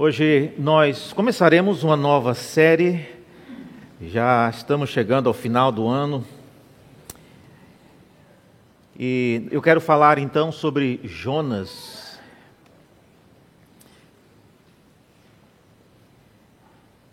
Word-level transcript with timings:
Hoje 0.00 0.54
nós 0.56 1.12
começaremos 1.12 1.82
uma 1.82 1.96
nova 1.96 2.32
série, 2.32 3.04
já 4.00 4.48
estamos 4.48 4.90
chegando 4.90 5.26
ao 5.26 5.34
final 5.34 5.72
do 5.72 5.88
ano. 5.88 6.24
E 8.96 9.48
eu 9.50 9.60
quero 9.60 9.80
falar 9.80 10.16
então 10.18 10.52
sobre 10.52 11.00
Jonas. 11.02 12.16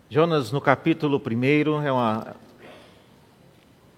Jonas, 0.08 0.52
no 0.52 0.60
capítulo 0.60 1.20
1, 1.20 1.82
é, 1.82 2.34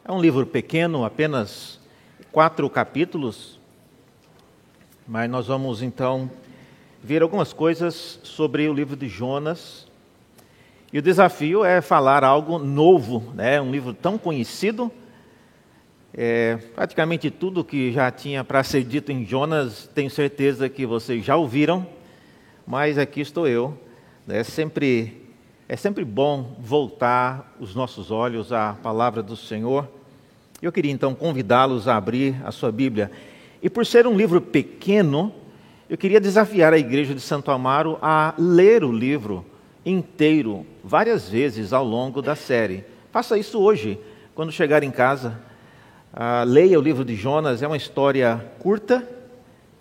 é 0.07 0.11
um 0.11 0.18
livro 0.18 0.46
pequeno, 0.46 1.05
apenas 1.05 1.79
quatro 2.32 2.70
capítulos, 2.70 3.61
mas 5.07 5.29
nós 5.29 5.46
vamos 5.46 5.82
então 5.82 6.30
ver 7.03 7.23
algumas 7.23 7.53
coisas 7.53 8.19
sobre 8.23 8.69
o 8.69 8.75
livro 8.75 8.96
de 8.96 9.09
Jonas. 9.09 9.87
E 10.93 10.99
o 10.99 11.03
desafio 11.03 11.64
é 11.64 11.81
falar 11.81 12.25
algo 12.25 12.59
novo, 12.59 13.32
né? 13.35 13.61
um 13.61 13.71
livro 13.71 13.93
tão 13.93 14.18
conhecido. 14.18 14.91
É, 16.14 16.57
praticamente 16.75 17.31
tudo 17.31 17.63
que 17.63 17.93
já 17.93 18.11
tinha 18.11 18.43
para 18.43 18.64
ser 18.64 18.82
dito 18.82 19.13
em 19.13 19.25
Jonas, 19.25 19.89
tenho 19.95 20.11
certeza 20.11 20.69
que 20.69 20.86
vocês 20.86 21.25
já 21.25 21.36
ouviram, 21.36 21.86
mas 22.67 22.99
aqui 22.99 23.21
estou 23.21 23.46
eu. 23.46 23.79
É 24.27 24.43
sempre, 24.43 25.27
é 25.69 25.77
sempre 25.77 26.05
bom 26.05 26.57
voltar 26.58 27.55
os 27.61 27.75
nossos 27.75 28.11
olhos 28.11 28.53
à 28.53 28.75
palavra 28.83 29.22
do 29.22 29.36
Senhor. 29.36 29.89
Eu 30.61 30.72
queria 30.72 30.91
então 30.91 31.14
convidá-los 31.14 31.86
a 31.86 31.96
abrir 31.96 32.34
a 32.44 32.50
sua 32.50 32.72
Bíblia. 32.72 33.11
E 33.62 33.70
por 33.70 33.86
ser 33.86 34.06
um 34.06 34.17
livro 34.17 34.41
pequeno, 34.41 35.33
eu 35.89 35.97
queria 35.97 36.20
desafiar 36.20 36.73
a 36.75 36.78
igreja 36.78 37.15
de 37.15 37.20
Santo 37.20 37.51
Amaro 37.51 37.98
a 38.03 38.34
ler 38.37 38.84
o 38.84 38.92
livro 38.92 39.45
inteiro, 39.87 40.67
várias 40.84 41.31
vezes 41.31 41.73
ao 41.73 41.83
longo 41.83 42.20
da 42.20 42.36
série. 42.36 42.84
Faça 43.11 43.39
isso 43.39 43.58
hoje, 43.58 43.98
quando 44.34 44.53
chegar 44.53 44.83
em 44.83 44.91
casa. 44.91 45.41
Uh, 46.12 46.45
leia 46.47 46.78
o 46.78 46.83
livro 46.83 47.05
de 47.05 47.14
Jonas, 47.14 47.62
é 47.62 47.67
uma 47.67 47.77
história 47.77 48.45
curta 48.58 49.08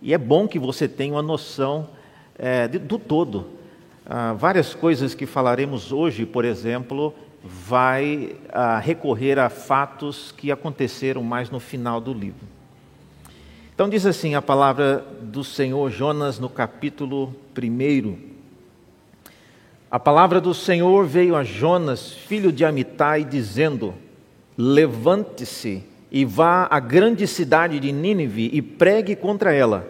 e 0.01 0.13
é 0.13 0.17
bom 0.17 0.47
que 0.47 0.57
você 0.57 0.87
tenha 0.87 1.13
uma 1.13 1.21
noção 1.21 1.89
é, 2.37 2.67
do 2.67 2.97
todo. 2.97 3.39
Uh, 4.05 4.35
várias 4.37 4.73
coisas 4.73 5.13
que 5.13 5.25
falaremos 5.25 5.91
hoje, 5.91 6.25
por 6.25 6.45
exemplo, 6.45 7.13
vai 7.43 8.37
uh, 8.45 8.79
recorrer 8.81 9.39
a 9.39 9.49
fatos 9.49 10.31
que 10.31 10.51
aconteceram 10.51 11.21
mais 11.21 11.49
no 11.49 11.59
final 11.59 11.99
do 11.99 12.13
livro. 12.13 12.47
Então 13.77 13.87
diz 13.87 14.07
assim 14.07 14.33
a 14.33 14.41
palavra 14.41 15.05
do 15.21 15.43
Senhor 15.43 15.91
Jonas 15.91 16.39
no 16.39 16.49
capítulo 16.49 17.35
1. 17.55 18.17
A 19.91 19.99
palavra 19.99 20.41
do 20.41 20.51
Senhor 20.51 21.05
veio 21.05 21.35
a 21.35 21.43
Jonas, 21.43 22.11
filho 22.11 22.51
de 22.51 22.65
Amitai, 22.65 23.23
dizendo: 23.23 23.93
Levante-se 24.57 25.83
e 26.09 26.25
vá 26.25 26.67
à 26.71 26.79
grande 26.79 27.27
cidade 27.27 27.79
de 27.79 27.91
Nínive 27.91 28.49
e 28.51 28.63
pregue 28.63 29.15
contra 29.15 29.53
ela, 29.53 29.87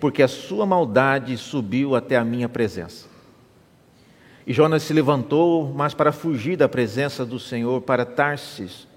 porque 0.00 0.20
a 0.20 0.26
sua 0.26 0.66
maldade 0.66 1.36
subiu 1.36 1.94
até 1.94 2.16
a 2.16 2.24
minha 2.24 2.48
presença. 2.48 3.06
E 4.44 4.52
Jonas 4.52 4.82
se 4.82 4.92
levantou, 4.92 5.72
mas 5.72 5.94
para 5.94 6.10
fugir 6.10 6.56
da 6.56 6.68
presença 6.68 7.24
do 7.24 7.38
Senhor 7.38 7.80
para 7.80 8.04
Tarsis, 8.04 8.88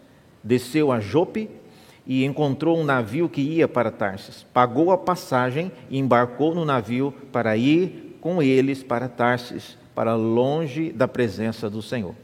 desceu 0.44 0.92
a 0.92 1.00
Jope 1.00 1.61
e 2.06 2.26
encontrou 2.26 2.78
um 2.78 2.84
navio 2.84 3.30
que 3.30 3.42
ia 3.42 3.68
para 3.68 3.92
Tarsis. 3.92 4.46
Pagou 4.54 4.92
a 4.92 4.98
passagem 4.98 5.72
e 5.90 5.98
embarcou 5.98 6.56
no 6.56 6.66
navio 6.66 7.14
para 7.32 7.56
ir 7.56 8.18
com 8.20 8.42
eles 8.42 8.84
para 8.84 9.08
Tarsis, 9.08 9.78
para 9.94 10.16
longe 10.16 10.92
da 10.92 11.08
presença 11.08 11.70
do 11.70 11.82
Senhor. 11.82 12.16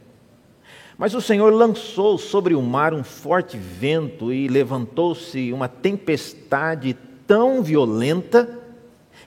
Mas 0.97 1.13
o 1.13 1.21
Senhor 1.21 1.53
lançou 1.53 2.17
sobre 2.17 2.55
o 2.55 2.61
mar 2.61 2.93
um 2.93 3.03
forte 3.03 3.55
vento 3.55 4.33
e 4.33 4.47
levantou-se 4.47 5.53
uma 5.53 5.67
tempestade 5.67 6.97
tão 7.27 7.61
violenta 7.61 8.49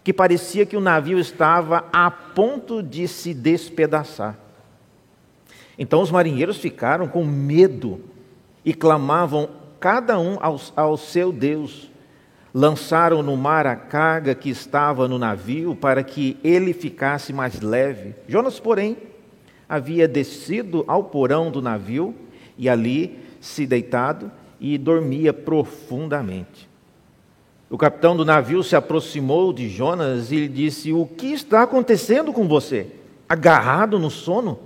que 0.03 0.13
parecia 0.13 0.67
que 0.67 0.77
o 0.77 0.81
navio 0.81 1.19
estava 1.19 1.85
a 1.93 2.11
ponto 2.11 2.83
de 2.83 3.07
se 3.07 3.33
despedaçar. 3.33 4.37
Então 5.79 6.03
os 6.03 6.11
marinheiros 6.11 6.59
ficaram 6.59 7.07
com 7.07 7.25
medo 7.25 8.01
e 8.65 8.75
clamavam 8.75 9.49
cada 9.81 10.21
um 10.21 10.37
ao, 10.41 10.61
ao 10.77 10.97
seu 10.97 11.33
Deus. 11.33 11.91
Lançaram 12.53 13.23
no 13.23 13.37
mar 13.37 13.67
a 13.67 13.75
carga 13.75 14.35
que 14.35 14.51
estava 14.51 15.09
no 15.09 15.19
navio 15.19 15.75
para 15.75 16.03
que 16.03 16.37
ele 16.45 16.73
ficasse 16.73 17.33
mais 17.33 17.61
leve. 17.61 18.15
Jonas, 18.29 18.61
porém, 18.61 18.97
havia 19.69 20.07
descido 20.07 20.85
ao 20.87 21.05
porão 21.05 21.51
do 21.51 21.63
navio 21.63 22.15
e 22.59 22.69
ali 22.69 23.19
se 23.41 23.67
deitado 23.67 24.31
e 24.61 24.77
dormia 24.77 25.33
profundamente. 25.33 26.69
O 27.71 27.79
capitão 27.79 28.17
do 28.17 28.25
navio 28.25 28.65
se 28.65 28.75
aproximou 28.75 29.53
de 29.53 29.69
Jonas 29.69 30.33
e 30.33 30.41
lhe 30.41 30.49
disse: 30.49 30.93
O 30.93 31.07
que 31.07 31.33
está 31.33 31.63
acontecendo 31.63 32.33
com 32.33 32.49
você? 32.49 32.89
Agarrado 33.29 33.97
no 33.97 34.11
sono? 34.11 34.59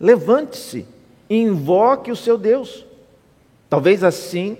Levante-se 0.00 0.86
e 1.28 1.36
invoque 1.36 2.10
o 2.10 2.16
seu 2.16 2.38
Deus. 2.38 2.86
Talvez 3.74 4.04
assim 4.04 4.56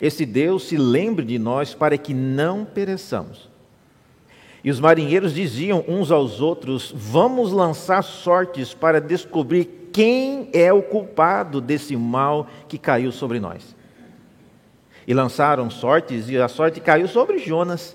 esse 0.00 0.24
Deus 0.24 0.68
se 0.68 0.78
lembre 0.78 1.22
de 1.22 1.38
nós 1.38 1.74
para 1.74 1.98
que 1.98 2.14
não 2.14 2.64
pereçamos. 2.64 3.46
E 4.64 4.70
os 4.70 4.80
marinheiros 4.80 5.34
diziam 5.34 5.84
uns 5.86 6.10
aos 6.10 6.40
outros: 6.40 6.90
Vamos 6.96 7.52
lançar 7.52 8.00
sortes 8.00 8.72
para 8.72 9.02
descobrir 9.02 9.90
quem 9.92 10.48
é 10.54 10.72
o 10.72 10.80
culpado 10.80 11.60
desse 11.60 11.94
mal 11.94 12.46
que 12.66 12.78
caiu 12.78 13.12
sobre 13.12 13.38
nós. 13.38 13.76
E 15.06 15.12
lançaram 15.12 15.68
sortes, 15.68 16.30
e 16.30 16.38
a 16.38 16.48
sorte 16.48 16.80
caiu 16.80 17.06
sobre 17.06 17.36
Jonas. 17.36 17.94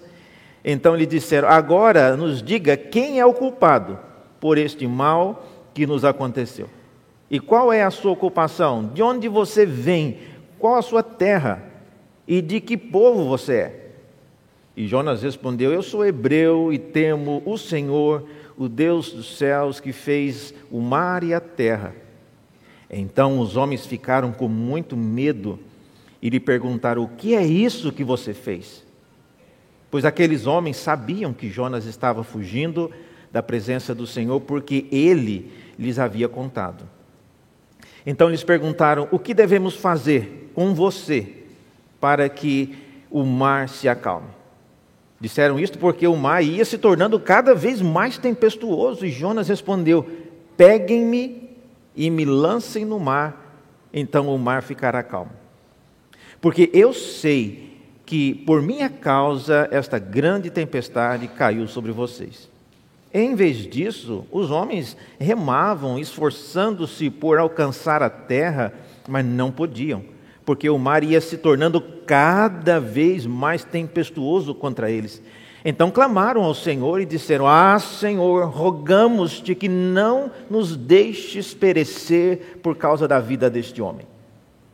Então 0.64 0.96
lhe 0.96 1.08
disseram: 1.08 1.50
Agora 1.50 2.16
nos 2.16 2.44
diga 2.44 2.78
quem 2.78 3.20
é 3.20 3.26
o 3.26 3.34
culpado 3.34 3.98
por 4.40 4.60
este 4.60 4.86
mal 4.86 5.48
que 5.74 5.88
nos 5.88 6.06
aconteceu. 6.06 6.70
E 7.34 7.40
qual 7.40 7.74
é 7.74 7.82
a 7.82 7.90
sua 7.90 8.12
ocupação? 8.12 8.92
De 8.94 9.02
onde 9.02 9.28
você 9.28 9.66
vem? 9.66 10.20
Qual 10.64 10.76
a 10.76 10.82
sua 10.82 11.04
terra? 11.04 11.62
E 12.26 12.42
de 12.42 12.62
que 12.62 12.78
povo 12.78 13.26
você 13.26 13.54
é? 13.54 13.92
E 14.78 14.88
Jonas 14.88 15.22
respondeu: 15.22 15.74
Eu 15.74 15.84
sou 15.84 16.06
hebreu 16.06 16.72
e 16.72 16.80
temo 16.80 17.44
o 17.46 17.58
Senhor, 17.58 18.26
o 18.58 18.70
Deus 18.70 19.12
dos 19.12 19.38
céus, 19.38 19.82
que 19.82 19.92
fez 19.92 20.54
o 20.72 20.80
mar 20.80 21.22
e 21.22 21.34
a 21.34 21.42
terra. 21.42 21.94
Então 22.90 23.40
os 23.40 23.58
homens 23.58 23.86
ficaram 23.86 24.32
com 24.32 24.48
muito 24.48 24.96
medo 24.96 25.60
e 26.22 26.30
lhe 26.30 26.40
perguntaram: 26.40 27.04
O 27.04 27.10
que 27.10 27.36
é 27.36 27.46
isso 27.46 27.92
que 27.92 28.06
você 28.06 28.34
fez? 28.34 28.86
Pois 29.92 30.06
aqueles 30.06 30.48
homens 30.48 30.78
sabiam 30.78 31.34
que 31.34 31.50
Jonas 31.50 31.86
estava 31.86 32.24
fugindo 32.24 32.90
da 33.34 33.44
presença 33.44 33.94
do 33.94 34.08
Senhor, 34.08 34.40
porque 34.40 34.86
ele 34.94 35.52
lhes 35.78 36.00
havia 36.00 36.30
contado. 36.30 36.88
Então 38.06 38.30
eles 38.30 38.46
perguntaram: 38.46 39.10
O 39.12 39.20
que 39.20 39.34
devemos 39.34 39.76
fazer? 39.76 40.40
Com 40.54 40.74
você 40.74 41.44
para 42.00 42.28
que 42.28 42.76
o 43.10 43.24
mar 43.24 43.70
se 43.70 43.88
acalme. 43.88 44.28
Disseram 45.20 45.58
isto 45.58 45.80
porque 45.80 46.06
o 46.06 46.18
mar 46.18 46.44
ia 46.44 46.66
se 46.66 46.78
tornando 46.78 47.18
cada 47.18 47.56
vez 47.56 47.82
mais 47.82 48.18
tempestuoso 48.18 49.06
e 49.06 49.10
Jonas 49.10 49.48
respondeu: 49.48 50.06
Peguem-me 50.58 51.50
e 51.96 52.10
me 52.10 52.26
lancem 52.26 52.84
no 52.84 53.00
mar, 53.00 53.58
então 53.94 54.28
o 54.28 54.38
mar 54.38 54.64
ficará 54.64 55.02
calmo. 55.02 55.32
Porque 56.42 56.70
eu 56.74 56.92
sei 56.92 57.80
que 58.06 58.34
por 58.34 58.62
minha 58.62 58.90
causa 58.90 59.70
esta 59.72 59.98
grande 59.98 60.50
tempestade 60.50 61.30
caiu 61.30 61.70
sobre 61.70 61.94
vocês. 61.94 62.50
Em 63.14 63.34
vez 63.34 63.60
disso, 63.60 64.26
os 64.30 64.52
homens 64.52 64.98
remavam, 65.18 65.98
esforçando-se 65.98 67.10
por 67.10 67.38
alcançar 67.38 68.04
a 68.04 68.10
terra, 68.10 68.74
mas 69.08 69.24
não 69.24 69.52
podiam 69.52 70.13
porque 70.46 70.70
o 70.70 70.78
mar 70.78 71.04
ia 71.04 71.22
se 71.22 71.38
tornando 71.38 71.82
cada 72.06 72.80
vez 72.80 73.26
mais 73.26 73.64
tempestuoso 73.64 74.54
contra 74.54 74.92
eles. 74.92 75.22
Então 75.66 75.90
clamaram 75.90 76.44
ao 76.44 76.54
Senhor 76.54 77.00
e 77.00 77.06
disseram: 77.06 77.48
Ah, 77.48 77.80
Senhor, 77.80 78.50
rogamos-te 78.50 79.56
que 79.56 79.70
não 79.70 80.30
nos 80.50 80.76
deixes 80.76 81.54
perecer 81.54 82.60
por 82.62 82.76
causa 82.76 83.08
da 83.08 83.20
vida 83.20 83.50
deste 83.50 83.82
homem, 83.82 84.06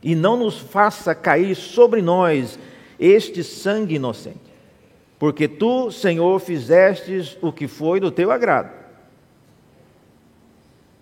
e 0.02 0.14
não 0.14 0.36
nos 0.36 0.58
faça 0.58 1.14
cair 1.14 1.54
sobre 1.54 2.02
nós 2.02 2.58
este 2.98 3.44
sangue 3.44 3.94
inocente, 3.94 4.52
porque 5.18 5.46
tu, 5.46 5.90
Senhor, 5.92 6.40
fizestes 6.40 7.38
o 7.40 7.52
que 7.52 7.68
foi 7.68 8.00
do 8.00 8.10
teu 8.10 8.32
agrado. 8.32 8.79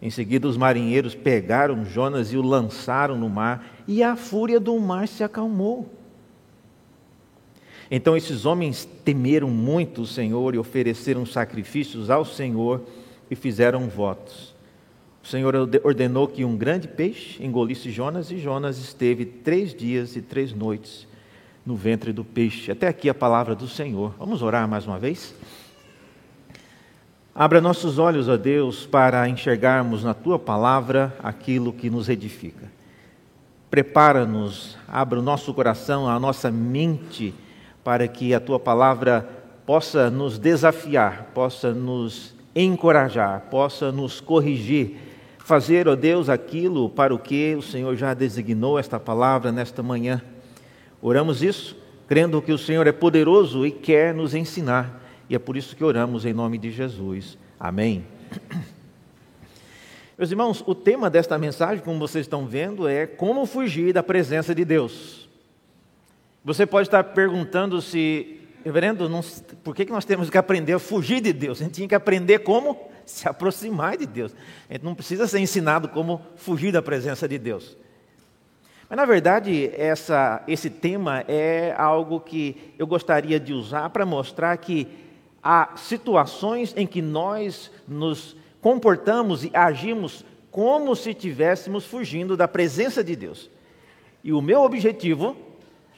Em 0.00 0.10
seguida, 0.10 0.46
os 0.46 0.56
marinheiros 0.56 1.14
pegaram 1.14 1.84
Jonas 1.84 2.32
e 2.32 2.36
o 2.36 2.42
lançaram 2.42 3.16
no 3.16 3.28
mar, 3.28 3.82
e 3.86 4.02
a 4.02 4.14
fúria 4.14 4.60
do 4.60 4.78
mar 4.78 5.08
se 5.08 5.24
acalmou. 5.24 5.90
Então 7.90 8.16
esses 8.16 8.44
homens 8.44 8.86
temeram 9.04 9.48
muito 9.48 10.02
o 10.02 10.06
Senhor 10.06 10.54
e 10.54 10.58
ofereceram 10.58 11.24
sacrifícios 11.24 12.10
ao 12.10 12.24
Senhor 12.24 12.82
e 13.30 13.34
fizeram 13.34 13.88
votos. 13.88 14.54
O 15.22 15.26
Senhor 15.26 15.54
ordenou 15.82 16.28
que 16.28 16.44
um 16.44 16.56
grande 16.56 16.86
peixe 16.86 17.42
engolisse 17.44 17.90
Jonas, 17.90 18.30
e 18.30 18.38
Jonas 18.38 18.78
esteve 18.78 19.24
três 19.24 19.74
dias 19.74 20.16
e 20.16 20.22
três 20.22 20.52
noites 20.52 21.06
no 21.66 21.74
ventre 21.74 22.12
do 22.12 22.24
peixe. 22.24 22.70
Até 22.70 22.88
aqui 22.88 23.08
a 23.10 23.14
palavra 23.14 23.54
do 23.54 23.68
Senhor. 23.68 24.14
Vamos 24.18 24.42
orar 24.42 24.66
mais 24.68 24.86
uma 24.86 24.98
vez? 24.98 25.34
Abra 27.40 27.60
nossos 27.60 28.00
olhos, 28.00 28.28
ó 28.28 28.36
Deus, 28.36 28.84
para 28.84 29.28
enxergarmos 29.28 30.02
na 30.02 30.12
tua 30.12 30.40
palavra 30.40 31.16
aquilo 31.22 31.72
que 31.72 31.88
nos 31.88 32.08
edifica. 32.08 32.66
Prepara-nos, 33.70 34.76
abra 34.88 35.20
o 35.20 35.22
nosso 35.22 35.54
coração, 35.54 36.08
a 36.08 36.18
nossa 36.18 36.50
mente, 36.50 37.32
para 37.84 38.08
que 38.08 38.34
a 38.34 38.40
tua 38.40 38.58
palavra 38.58 39.24
possa 39.64 40.10
nos 40.10 40.36
desafiar, 40.36 41.30
possa 41.32 41.72
nos 41.72 42.34
encorajar, 42.56 43.42
possa 43.42 43.92
nos 43.92 44.20
corrigir, 44.20 44.96
fazer, 45.38 45.86
ó 45.86 45.94
Deus, 45.94 46.28
aquilo 46.28 46.90
para 46.90 47.14
o 47.14 47.20
que 47.20 47.54
o 47.54 47.62
Senhor 47.62 47.94
já 47.94 48.14
designou 48.14 48.80
esta 48.80 48.98
palavra 48.98 49.52
nesta 49.52 49.80
manhã. 49.80 50.20
Oramos 51.00 51.40
isso, 51.40 51.76
crendo 52.08 52.42
que 52.42 52.50
o 52.50 52.58
Senhor 52.58 52.88
é 52.88 52.92
poderoso 52.92 53.64
e 53.64 53.70
quer 53.70 54.12
nos 54.12 54.34
ensinar 54.34 55.06
e 55.28 55.34
é 55.34 55.38
por 55.38 55.56
isso 55.56 55.76
que 55.76 55.84
oramos 55.84 56.24
em 56.24 56.32
nome 56.32 56.58
de 56.58 56.70
Jesus. 56.70 57.36
Amém. 57.60 58.06
Meus 60.16 60.30
irmãos, 60.30 60.64
o 60.66 60.74
tema 60.74 61.08
desta 61.08 61.38
mensagem, 61.38 61.84
como 61.84 61.98
vocês 61.98 62.24
estão 62.24 62.46
vendo, 62.46 62.88
é 62.88 63.06
como 63.06 63.46
fugir 63.46 63.92
da 63.92 64.02
presença 64.02 64.54
de 64.54 64.64
Deus. 64.64 65.28
Você 66.44 66.66
pode 66.66 66.88
estar 66.88 67.04
perguntando 67.04 67.80
se, 67.82 68.40
reverendo, 68.64 69.08
não, 69.08 69.20
por 69.62 69.76
que 69.76 69.84
nós 69.84 70.04
temos 70.04 70.30
que 70.30 70.38
aprender 70.38 70.72
a 70.72 70.78
fugir 70.78 71.20
de 71.20 71.32
Deus? 71.32 71.60
A 71.60 71.64
gente 71.64 71.74
tinha 71.74 71.88
que 71.88 71.94
aprender 71.94 72.40
como 72.40 72.88
se 73.04 73.28
aproximar 73.28 73.96
de 73.96 74.06
Deus. 74.06 74.34
A 74.68 74.72
gente 74.72 74.84
não 74.84 74.94
precisa 74.94 75.26
ser 75.26 75.40
ensinado 75.40 75.88
como 75.88 76.20
fugir 76.36 76.72
da 76.72 76.82
presença 76.82 77.28
de 77.28 77.38
Deus. 77.38 77.76
Mas, 78.88 78.96
na 78.96 79.04
verdade, 79.04 79.70
essa, 79.76 80.42
esse 80.48 80.70
tema 80.70 81.22
é 81.28 81.74
algo 81.76 82.18
que 82.18 82.72
eu 82.78 82.86
gostaria 82.86 83.38
de 83.38 83.52
usar 83.52 83.90
para 83.90 84.06
mostrar 84.06 84.56
que 84.56 84.88
há 85.42 85.76
situações 85.76 86.74
em 86.76 86.86
que 86.86 87.00
nós 87.00 87.70
nos 87.86 88.36
comportamos 88.60 89.44
e 89.44 89.50
agimos 89.54 90.24
como 90.50 90.96
se 90.96 91.10
estivéssemos 91.10 91.84
fugindo 91.84 92.36
da 92.36 92.48
presença 92.48 93.04
de 93.04 93.14
Deus. 93.14 93.50
E 94.24 94.32
o 94.32 94.42
meu 94.42 94.62
objetivo 94.62 95.36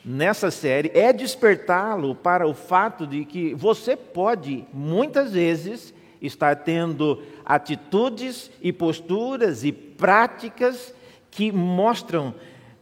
nessa 0.04 0.50
série 0.50 0.90
é 0.94 1.12
despertá-lo 1.12 2.14
para 2.14 2.46
o 2.46 2.54
fato 2.54 3.06
de 3.06 3.24
que 3.24 3.54
você 3.54 3.96
pode, 3.96 4.64
muitas 4.72 5.32
vezes, 5.32 5.94
estar 6.20 6.54
tendo 6.56 7.22
atitudes 7.44 8.50
e 8.60 8.72
posturas 8.72 9.64
e 9.64 9.72
práticas 9.72 10.94
que 11.30 11.50
mostram 11.50 12.34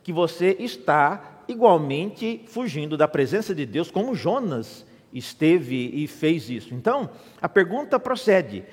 que 0.02 0.12
você 0.12 0.56
está 0.58 1.42
igualmente 1.46 2.42
fugindo 2.46 2.96
da 2.96 3.06
presença 3.06 3.54
de 3.54 3.64
Deus, 3.64 3.90
como 3.90 4.14
Jonas 4.14 4.84
esteve 5.12 5.90
e 5.94 6.06
fez 6.06 6.48
isso. 6.50 6.74
Então, 6.74 7.10
a 7.40 7.48
pergunta 7.48 7.98
procede. 7.98 8.64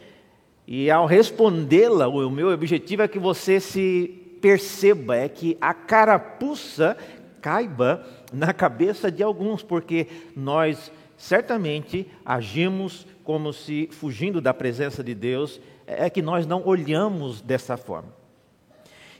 E 0.67 0.89
ao 0.89 1.05
respondê-la, 1.05 2.07
o 2.07 2.29
meu 2.29 2.49
objetivo 2.49 3.03
é 3.03 3.07
que 3.07 3.19
você 3.19 3.59
se 3.59 4.37
perceba, 4.41 5.15
é 5.15 5.29
que 5.29 5.57
a 5.61 5.73
carapuça 5.73 6.97
caiba 7.41 8.05
na 8.33 8.53
cabeça 8.53 9.11
de 9.11 9.21
alguns, 9.21 9.61
porque 9.61 10.07
nós 10.35 10.91
certamente 11.17 12.07
agimos 12.25 13.05
como 13.23 13.53
se 13.53 13.87
fugindo 13.91 14.41
da 14.41 14.53
presença 14.53 15.03
de 15.03 15.13
Deus, 15.13 15.59
é 15.87 16.09
que 16.09 16.21
nós 16.21 16.45
não 16.45 16.65
olhamos 16.65 17.41
dessa 17.41 17.77
forma. 17.77 18.09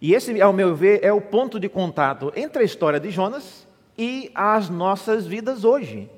E 0.01 0.13
esse, 0.13 0.41
ao 0.41 0.53
meu 0.53 0.75
ver, 0.75 1.03
é 1.03 1.11
o 1.11 1.21
ponto 1.21 1.59
de 1.59 1.69
contato 1.69 2.31
entre 2.35 2.61
a 2.61 2.65
história 2.65 3.00
de 3.00 3.09
Jonas 3.09 3.68
e 3.97 4.29
as 4.35 4.69
nossas 4.69 5.25
vidas 5.25 5.63
hoje. 5.63 6.09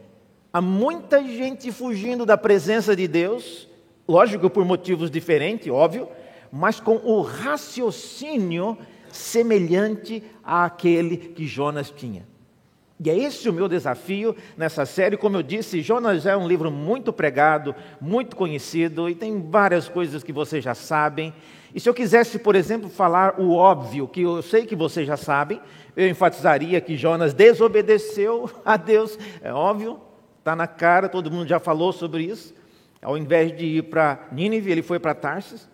Há 0.58 0.62
muita 0.62 1.24
gente 1.24 1.72
fugindo 1.72 2.26
da 2.26 2.36
presença 2.36 2.96
de 2.96 3.08
Deus, 3.08 3.68
lógico 4.08 4.50
por 4.50 4.66
motivos 4.66 5.12
diferentes, 5.12 5.72
óbvio, 5.72 6.10
mas 6.52 6.80
com 6.80 6.96
o 6.96 7.22
raciocínio 7.22 8.76
semelhante 9.12 10.24
àquele 10.44 11.16
que 11.16 11.46
Jonas 11.46 11.92
tinha. 11.92 12.28
E 13.00 13.08
é 13.08 13.16
esse 13.16 13.48
o 13.48 13.54
meu 13.54 13.68
desafio 13.68 14.36
nessa 14.58 14.84
série. 14.84 15.16
Como 15.16 15.38
eu 15.38 15.44
disse, 15.44 15.84
Jonas 15.84 16.26
é 16.26 16.36
um 16.36 16.48
livro 16.48 16.72
muito 16.72 17.14
pregado, 17.14 17.76
muito 18.02 18.36
conhecido 18.36 19.08
e 19.08 19.14
tem 19.14 19.40
várias 19.40 19.88
coisas 19.88 20.24
que 20.24 20.34
vocês 20.34 20.64
já 20.64 20.74
sabem. 20.74 21.36
E 21.76 21.80
se 21.80 21.88
eu 21.88 21.94
quisesse, 21.94 22.40
por 22.40 22.56
exemplo, 22.56 22.90
falar 22.90 23.40
o 23.40 23.54
óbvio, 23.54 24.08
que 24.08 24.22
eu 24.22 24.42
sei 24.42 24.66
que 24.66 24.76
vocês 24.76 25.06
já 25.06 25.18
sabem, 25.18 25.62
eu 25.96 26.10
enfatizaria 26.10 26.82
que 26.82 26.98
Jonas 26.98 27.32
desobedeceu 27.32 28.50
a 28.66 28.76
Deus, 28.76 29.20
é 29.40 29.54
óbvio, 29.54 30.07
Está 30.48 30.56
na 30.56 30.66
cara, 30.66 31.10
todo 31.10 31.30
mundo 31.30 31.46
já 31.46 31.60
falou 31.60 31.92
sobre 31.92 32.24
isso. 32.24 32.56
Ao 33.02 33.18
invés 33.18 33.54
de 33.54 33.66
ir 33.66 33.82
para 33.82 34.30
Nínive, 34.32 34.72
ele 34.72 34.82
foi 34.82 34.98
para 34.98 35.14
Tarsis. 35.14 35.68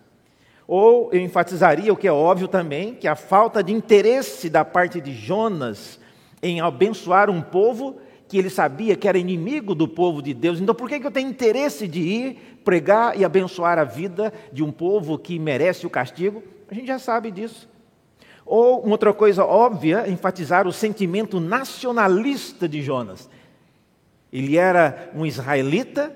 Ou 0.66 1.10
eu 1.12 1.20
enfatizaria 1.20 1.92
o 1.92 1.96
que 1.96 2.08
é 2.08 2.12
óbvio 2.12 2.48
também, 2.48 2.92
que 2.92 3.06
a 3.06 3.14
falta 3.14 3.62
de 3.62 3.72
interesse 3.72 4.50
da 4.50 4.64
parte 4.64 5.00
de 5.00 5.12
Jonas 5.12 6.00
em 6.42 6.60
abençoar 6.60 7.30
um 7.30 7.40
povo 7.40 8.00
que 8.26 8.36
ele 8.36 8.50
sabia 8.50 8.96
que 8.96 9.06
era 9.06 9.16
inimigo 9.16 9.76
do 9.76 9.86
povo 9.86 10.20
de 10.20 10.34
Deus. 10.34 10.60
Então, 10.60 10.74
por 10.74 10.88
que, 10.88 10.96
eu 10.96 11.10
tenho 11.12 11.30
interesse 11.30 11.86
de 11.86 12.00
ir 12.00 12.58
pregar 12.64 13.16
e 13.16 13.24
abençoar 13.24 13.78
a 13.78 13.84
vida 13.84 14.32
de 14.52 14.64
um 14.64 14.72
povo 14.72 15.16
que 15.16 15.38
merece 15.38 15.86
o 15.86 15.90
castigo? 15.90 16.42
A 16.68 16.74
gente 16.74 16.88
já 16.88 16.98
sabe 16.98 17.30
disso. 17.30 17.68
Ou 18.44 18.80
uma 18.80 18.90
outra 18.90 19.12
coisa 19.14 19.44
óbvia, 19.44 20.08
enfatizar 20.08 20.66
o 20.66 20.72
sentimento 20.72 21.38
nacionalista 21.38 22.68
de 22.68 22.82
Jonas. 22.82 23.30
Ele 24.34 24.56
era 24.56 25.12
um 25.14 25.24
israelita, 25.24 26.12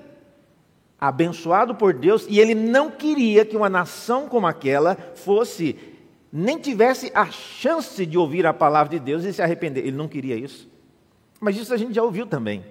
abençoado 0.99 1.73
por 1.73 1.93
Deus, 1.93 2.27
e 2.29 2.37
ele 2.37 2.53
não 2.53 2.91
queria 2.91 3.45
que 3.45 3.55
uma 3.55 3.69
nação 3.69 4.27
como 4.27 4.45
aquela 4.45 4.97
fosse, 5.15 5.77
nem 6.29 6.59
tivesse 6.59 7.09
a 7.15 7.27
chance 7.27 8.05
de 8.05 8.17
ouvir 8.17 8.45
a 8.45 8.53
palavra 8.53 8.89
de 8.89 8.99
Deus 8.99 9.23
e 9.23 9.31
se 9.31 9.41
arrepender. 9.41 9.87
Ele 9.87 9.95
não 9.95 10.09
queria 10.09 10.35
isso. 10.35 10.69
Mas 11.39 11.55
isso 11.55 11.73
a 11.73 11.77
gente 11.77 11.93
já 11.93 12.03
ouviu 12.03 12.25
também. 12.25 12.65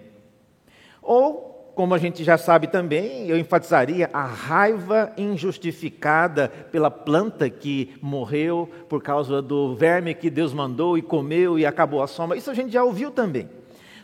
Ou, 1.01 1.73
como 1.75 1.95
a 1.95 1.99
gente 1.99 2.23
já 2.23 2.37
sabe 2.37 2.67
também, 2.67 3.31
eu 3.31 3.39
enfatizaria 3.39 4.11
a 4.13 4.27
raiva 4.27 5.15
injustificada 5.17 6.51
pela 6.71 6.91
planta 6.91 7.49
que 7.49 7.97
morreu 8.03 8.69
por 8.87 9.03
causa 9.03 9.41
do 9.41 9.75
verme 9.75 10.15
que 10.15 10.29
Deus 10.29 10.53
mandou 10.53 10.99
e 10.99 11.01
comeu 11.01 11.59
e 11.59 11.65
acabou 11.65 12.03
a 12.03 12.07
soma. 12.07 12.37
Isso 12.37 12.51
a 12.51 12.55
gente 12.55 12.71
já 12.71 12.85
ouviu 12.85 13.11
também. 13.11 13.49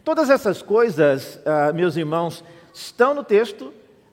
Todas 0.04 0.28
essas 0.28 0.61
coisas, 0.61 1.40
ah, 1.46 1.73
meus 1.73 1.96
irmãos, 1.96 2.44
estão 2.75 3.14
no 3.14 3.25
texto, 3.25 3.73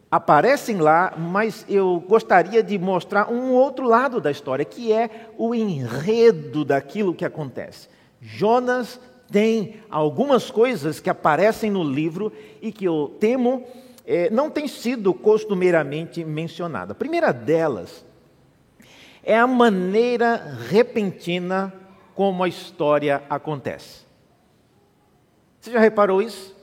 aparecem 0.10 0.78
lá, 0.78 1.14
mas 1.18 1.66
eu 1.68 2.02
gostaria 2.08 2.64
de 2.64 2.80
mostrar 2.80 3.30
um 3.30 3.52
outro 3.52 3.86
lado 3.86 4.22
da 4.22 4.32
história, 4.32 4.64
que 4.64 4.94
é 4.94 5.30
o 5.38 5.54
enredo 5.54 6.64
daquilo 6.64 7.14
que 7.14 7.26
acontece. 7.26 7.90
Jonas 8.22 9.02
tem 9.30 9.82
algumas 9.90 10.50
coisas 10.50 11.02
que 11.02 11.10
aparecem 11.10 11.70
no 11.70 11.84
livro 11.84 12.32
e 12.62 12.72
que 12.72 12.86
eu 12.86 13.14
temo 13.20 13.66
eh, 14.08 14.30
não 14.30 14.50
tem 14.50 14.70
sido 14.70 15.14
costumeiramente 15.14 16.24
mencionada. 16.24 16.94
A 16.94 16.96
primeira 16.96 17.34
delas 17.34 18.06
é 19.24 19.38
a 19.38 19.46
maneira 19.46 20.58
repentina 20.70 21.74
como 22.16 22.46
a 22.46 22.48
história 22.48 23.24
acontece. 23.30 24.11
Você 25.62 25.72
já 25.72 25.80
reparou 25.80 26.24
isso? 26.24 26.56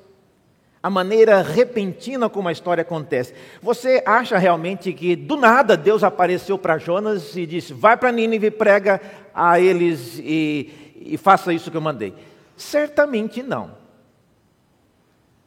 A 0.83 0.91
maneira 0.91 1.41
repentina 1.41 2.29
como 2.29 2.49
a 2.49 2.53
história 2.53 2.83
acontece. 2.83 3.33
Você 3.63 4.03
acha 4.05 4.37
realmente 4.39 4.93
que 4.93 5.15
do 5.15 5.37
nada 5.37 5.77
Deus 5.77 6.03
apareceu 6.03 6.59
para 6.59 6.79
Jonas 6.79 7.37
e 7.37 7.47
disse: 7.47 7.73
Vai 7.73 7.97
para 7.97 8.11
Nínive, 8.11 8.51
prega 8.51 9.01
a 9.33 9.61
eles 9.61 10.19
e, 10.19 10.97
e 11.01 11.17
faça 11.17 11.53
isso 11.53 11.71
que 11.71 11.77
eu 11.77 11.81
mandei? 11.81 12.13
Certamente 12.57 13.41
não. 13.41 13.71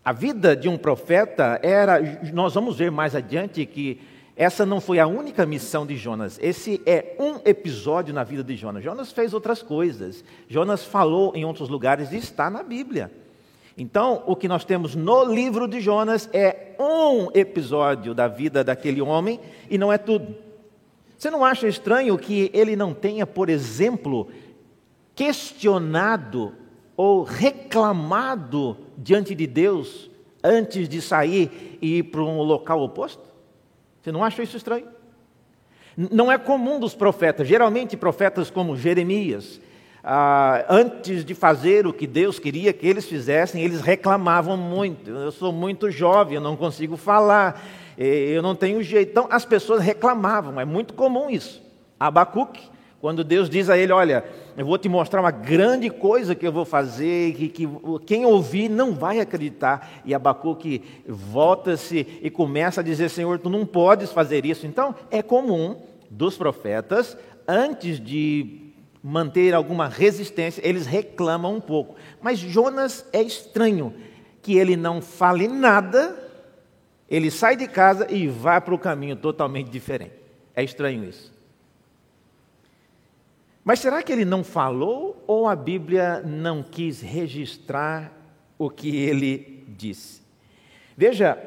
A 0.03 0.13
vida 0.13 0.55
de 0.55 0.70
um 0.70 0.77
profeta 0.77 1.60
era, 1.62 2.00
nós 2.34 2.53
vamos 2.53 2.77
ver 2.77 2.89
mais 2.89 3.15
adiante 3.15 3.65
que 3.65 4.01
essa 4.36 4.65
não 4.65 4.79
foi 4.79 4.98
a 4.98 5.05
única 5.05 5.46
missão 5.46 5.86
de 5.86 5.98
Jonas. 5.98 6.39
Esse 6.41 6.81
é 6.86 7.15
um 7.20 7.36
episódio 7.46 8.13
na 8.13 8.24
vida 8.24 8.43
de 8.43 8.55
Jonas. 8.55 8.84
Jonas 8.84 9.12
fez 9.12 9.34
outras 9.34 9.62
coisas. 9.62 10.24
Jonas 10.48 10.86
falou 10.86 11.34
em 11.36 11.43
outros 11.43 11.67
lugares 11.67 12.12
e 12.13 12.17
está 12.17 12.50
na 12.50 12.63
Bíblia. 12.63 13.12
Então, 13.81 14.21
o 14.27 14.35
que 14.35 14.47
nós 14.47 14.63
temos 14.63 14.93
no 14.93 15.23
livro 15.23 15.67
de 15.67 15.81
Jonas 15.81 16.29
é 16.31 16.75
um 16.79 17.29
episódio 17.33 18.13
da 18.13 18.27
vida 18.27 18.63
daquele 18.63 19.01
homem 19.01 19.39
e 19.71 19.75
não 19.75 19.91
é 19.91 19.97
tudo. 19.97 20.35
Você 21.17 21.31
não 21.31 21.43
acha 21.43 21.67
estranho 21.67 22.15
que 22.15 22.51
ele 22.53 22.75
não 22.75 22.93
tenha, 22.93 23.25
por 23.25 23.50
exemplo, 23.50 24.27
questionado 25.15 26.53
ou 26.95 27.23
reclamado 27.23 28.77
diante 28.95 29.33
de 29.33 29.47
Deus 29.47 30.11
antes 30.43 30.88
de 30.88 31.01
sair 31.01 31.79
e 31.81 31.97
ir 31.97 32.03
para 32.03 32.21
um 32.21 32.43
local 32.43 32.83
oposto? 32.83 33.23
Você 34.00 34.11
não 34.11 34.23
acha 34.23 34.43
isso 34.43 34.57
estranho? 34.57 34.85
Não 35.97 36.31
é 36.31 36.38
comum 36.38 36.79
dos 36.79 36.93
profetas, 36.93 37.47
geralmente 37.47 37.97
profetas 37.97 38.51
como 38.51 38.77
Jeremias, 38.77 39.59
ah, 40.03 40.65
antes 40.67 41.24
de 41.24 41.36
fazer 41.36 41.86
o 41.86 41.93
que 41.93 42.08
Deus 42.08 42.39
queria 42.39 42.74
que 42.74 42.88
eles 42.88 43.05
fizessem, 43.05 43.63
eles 43.63 43.81
reclamavam 43.81 44.58
muito. 44.58 45.10
Eu 45.12 45.31
sou 45.31 45.51
muito 45.51 45.91
jovem, 45.91 46.36
eu 46.36 46.41
não 46.41 46.58
consigo 46.58 46.98
falar, 46.98 47.63
eu 47.98 48.41
não 48.41 48.55
tenho 48.55 48.81
jeito. 48.81 49.12
Então 49.12 49.27
as 49.29 49.46
pessoas 49.46 49.81
reclamavam, 49.81 50.60
é 50.60 50.65
muito 50.65 50.93
comum 50.93 51.29
isso. 51.29 51.62
Abacuque, 52.00 52.62
quando 53.00 53.24
Deus 53.24 53.48
diz 53.48 53.70
a 53.70 53.77
ele: 53.77 53.93
Olha, 53.93 54.25
eu 54.58 54.65
vou 54.65 54.77
te 54.77 54.89
mostrar 54.89 55.22
uma 55.22 55.31
grande 55.31 55.89
coisa 55.89 56.34
que 56.34 56.48
eu 56.48 56.51
vou 56.51 56.65
fazer, 56.65 57.34
que, 57.34 57.48
que 57.50 57.70
quem 58.05 58.25
ouvir 58.25 58.70
não 58.70 58.93
vai 58.93 59.20
acreditar. 59.20 60.01
E 60.03 60.15
Abacuque 60.15 60.84
volta-se 61.08 62.20
e 62.24 62.29
começa 62.31 62.81
a 62.81 62.84
dizer: 62.84 63.10
Senhor, 63.10 63.38
tu 63.38 63.51
não 63.51 63.67
podes 63.67 64.12
fazer 64.12 64.48
isso. 64.48 64.65
Então 64.65 64.96
é 65.12 65.22
comum 65.22 65.77
dos 66.10 66.36
profetas, 66.38 67.15
antes 67.48 68.00
de 68.00 68.61
manter 69.03 69.53
alguma 69.53 69.88
resistência, 69.88 70.62
eles 70.67 70.86
reclamam 70.86 71.55
um 71.55 71.62
pouco. 71.62 71.96
Mas 72.22 72.39
Jonas 72.39 73.05
é 73.12 73.22
estranho 73.22 73.93
que 74.41 74.58
ele 74.58 74.75
não 74.75 75.01
fale 75.01 75.48
nada, 75.48 76.17
ele 77.10 77.31
sai 77.31 77.55
de 77.55 77.67
casa 77.67 78.08
e 78.10 78.27
vai 78.27 78.62
para 78.62 78.74
o 78.74 78.79
caminho 78.79 79.15
totalmente 79.15 79.70
diferente. 79.70 80.13
É 80.55 80.63
estranho 80.63 81.03
isso. 81.03 81.31
Mas 83.63 83.79
será 83.79 84.01
que 84.01 84.12
ele 84.12 84.25
não 84.25 84.43
falou 84.43 85.24
ou 85.27 85.48
a 85.48 85.55
Bíblia 85.55 86.22
não 86.22 86.63
quis 86.63 87.01
registrar 87.01 88.12
o 88.58 88.70
que 88.70 88.96
ele 88.96 89.65
disse? 89.77 90.22
Veja, 90.98 91.38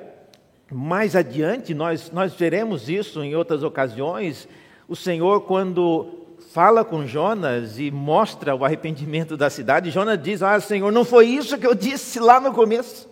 mais 0.70 1.16
adiante 1.16 1.75
nós, 1.75 2.11
nós 2.11 2.34
veremos 2.34 2.88
isso 2.88 3.23
em 3.23 3.34
outras 3.34 3.62
ocasiões. 3.62 4.49
O 4.88 4.94
Senhor, 4.94 5.42
quando 5.42 6.23
fala 6.54 6.84
com 6.84 7.04
Jonas 7.04 7.80
e 7.80 7.90
mostra 7.90 8.54
o 8.54 8.64
arrependimento 8.64 9.37
da 9.37 9.50
cidade, 9.50 9.90
Jonas 9.90 10.23
diz: 10.23 10.40
Ah, 10.40 10.61
Senhor, 10.61 10.92
não 10.92 11.04
foi 11.04 11.26
isso 11.26 11.58
que 11.58 11.66
eu 11.66 11.75
disse 11.75 12.20
lá 12.20 12.38
no 12.38 12.52
começo? 12.54 13.08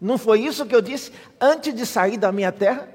Não 0.00 0.16
foi 0.16 0.40
isso 0.40 0.64
que 0.64 0.74
eu 0.74 0.80
disse 0.80 1.12
antes 1.38 1.74
de 1.74 1.84
sair 1.84 2.16
da 2.16 2.32
minha 2.32 2.50
terra? 2.50 2.88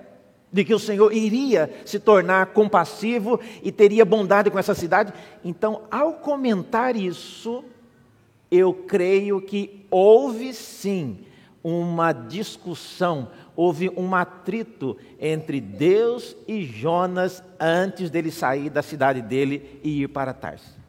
De 0.52 0.66
que 0.66 0.74
o 0.74 0.80
Senhor 0.80 1.14
iria 1.14 1.72
se 1.86 2.00
tornar 2.00 2.48
compassivo 2.48 3.40
e 3.62 3.72
teria 3.72 4.04
bondade 4.04 4.50
com 4.50 4.58
essa 4.58 4.74
cidade? 4.74 5.14
Então, 5.46 5.84
ao 5.92 6.14
comentar 6.14 6.96
isso, 6.96 7.64
eu 8.50 8.74
creio 8.74 9.42
que 9.42 9.86
houve 9.92 10.56
sim 10.56 11.20
uma 11.64 12.12
discussão, 12.12 13.30
houve 13.56 13.90
um 13.96 14.16
atrito 14.16 14.98
entre 15.20 15.60
Deus 15.60 16.36
e 16.48 16.64
Jonas 16.64 17.44
antes 17.60 18.10
dele 18.10 18.32
sair 18.32 18.70
da 18.70 18.82
cidade 18.82 19.22
dele 19.22 19.80
e 19.84 20.04
ir 20.04 20.08
para 20.08 20.34
Tarso. 20.34 20.82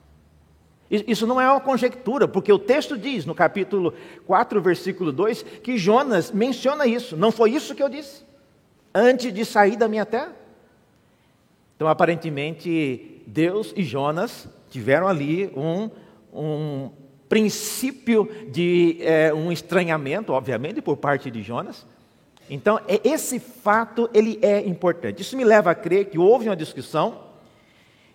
Isso 0.90 1.26
não 1.26 1.40
é 1.40 1.50
uma 1.50 1.60
conjectura, 1.60 2.28
porque 2.28 2.52
o 2.52 2.58
texto 2.58 2.96
diz 2.96 3.24
no 3.24 3.34
capítulo 3.34 3.94
4, 4.26 4.60
versículo 4.60 5.10
2, 5.10 5.42
que 5.62 5.76
Jonas 5.76 6.30
menciona 6.30 6.86
isso. 6.86 7.16
Não 7.16 7.32
foi 7.32 7.50
isso 7.52 7.74
que 7.74 7.82
eu 7.82 7.88
disse 7.88 8.22
antes 8.94 9.32
de 9.32 9.44
sair 9.44 9.76
da 9.76 9.88
minha 9.88 10.06
terra? 10.06 10.32
Então, 11.74 11.88
aparentemente, 11.88 13.22
Deus 13.26 13.72
e 13.76 13.82
Jonas 13.82 14.48
tiveram 14.70 15.08
ali 15.08 15.50
um, 15.56 15.90
um 16.32 16.90
princípio 17.28 18.30
de 18.48 18.98
é, 19.00 19.34
um 19.34 19.50
estranhamento, 19.50 20.32
obviamente, 20.32 20.80
por 20.80 20.96
parte 20.96 21.30
de 21.30 21.42
Jonas. 21.42 21.84
Então, 22.48 22.80
é, 22.86 23.00
esse 23.04 23.38
fato 23.38 24.08
ele 24.12 24.38
é 24.42 24.60
importante. 24.66 25.22
Isso 25.22 25.36
me 25.36 25.44
leva 25.44 25.70
a 25.70 25.74
crer 25.74 26.06
que 26.06 26.18
houve 26.18 26.48
uma 26.48 26.56
discussão, 26.56 27.22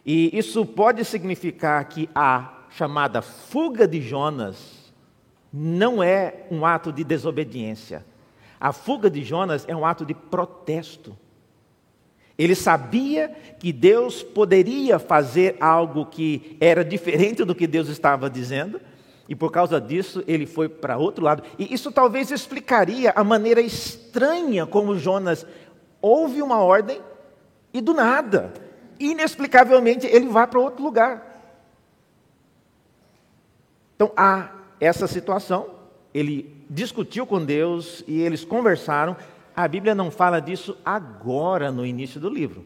e 0.05 0.37
isso 0.37 0.65
pode 0.65 1.03
significar 1.03 1.83
que 1.85 2.09
a 2.13 2.65
chamada 2.69 3.21
fuga 3.21 3.87
de 3.87 4.01
Jonas 4.01 4.93
não 5.51 6.01
é 6.01 6.45
um 6.51 6.65
ato 6.65 6.91
de 6.91 7.03
desobediência. 7.03 8.05
A 8.59 8.71
fuga 8.71 9.09
de 9.09 9.23
Jonas 9.23 9.65
é 9.67 9.75
um 9.75 9.85
ato 9.85 10.05
de 10.05 10.13
protesto. 10.13 11.17
Ele 12.37 12.55
sabia 12.55 13.29
que 13.59 13.73
Deus 13.73 14.23
poderia 14.23 14.99
fazer 14.99 15.57
algo 15.59 16.05
que 16.05 16.55
era 16.59 16.85
diferente 16.85 17.43
do 17.43 17.55
que 17.55 17.67
Deus 17.67 17.89
estava 17.89 18.29
dizendo, 18.29 18.79
e 19.29 19.35
por 19.35 19.51
causa 19.51 19.79
disso, 19.79 20.23
ele 20.25 20.47
foi 20.47 20.67
para 20.67 20.97
outro 20.97 21.23
lado. 21.23 21.43
E 21.59 21.71
isso 21.71 21.91
talvez 21.91 22.31
explicaria 22.31 23.13
a 23.15 23.23
maneira 23.23 23.61
estranha 23.61 24.65
como 24.65 24.97
Jonas 24.97 25.45
ouve 26.01 26.41
uma 26.41 26.57
ordem 26.57 26.99
e 27.71 27.79
do 27.79 27.93
nada, 27.93 28.51
inexplicavelmente, 28.99 30.07
ele 30.07 30.27
vai 30.27 30.47
para 30.47 30.59
outro 30.59 30.83
lugar. 30.83 31.29
Então 33.95 34.11
há 34.17 34.49
essa 34.79 35.05
situação, 35.05 35.69
ele 36.11 36.65
discutiu 36.67 37.27
com 37.27 37.45
Deus 37.45 38.03
e 38.07 38.19
eles 38.21 38.43
conversaram. 38.43 39.15
A 39.55 39.67
Bíblia 39.67 39.93
não 39.93 40.09
fala 40.09 40.39
disso 40.39 40.75
agora 40.83 41.71
no 41.71 41.85
início 41.85 42.19
do 42.19 42.29
livro, 42.29 42.65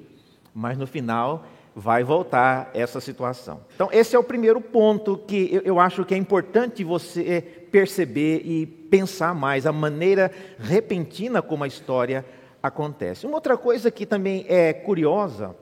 mas 0.56 0.78
no 0.78 0.88
final 0.88 1.46
vai 1.76 2.04
voltar 2.04 2.70
essa 2.74 3.02
situação. 3.02 3.62
Então, 3.76 3.90
esse 3.92 4.16
é 4.16 4.20
o 4.20 4.24
primeiro 4.24 4.62
ponto 4.62 5.18
que 5.18 5.62
eu 5.66 5.80
acho 5.80 6.06
que 6.06 6.14
é 6.14 6.18
importante 6.18 6.84
você 6.84 7.42
perceber 7.72 8.42
e 8.46 8.66
pensar 8.66 9.34
mais, 9.34 9.66
a 9.66 9.72
maneira 9.72 10.32
repentina 10.60 11.42
como 11.42 11.64
a 11.64 11.68
história 11.68 12.24
acontece. 12.62 13.26
Uma 13.26 13.36
outra 13.36 13.58
coisa 13.58 13.90
que 13.90 14.06
também 14.06 14.46
é 14.48 14.72
curiosa 14.72 15.56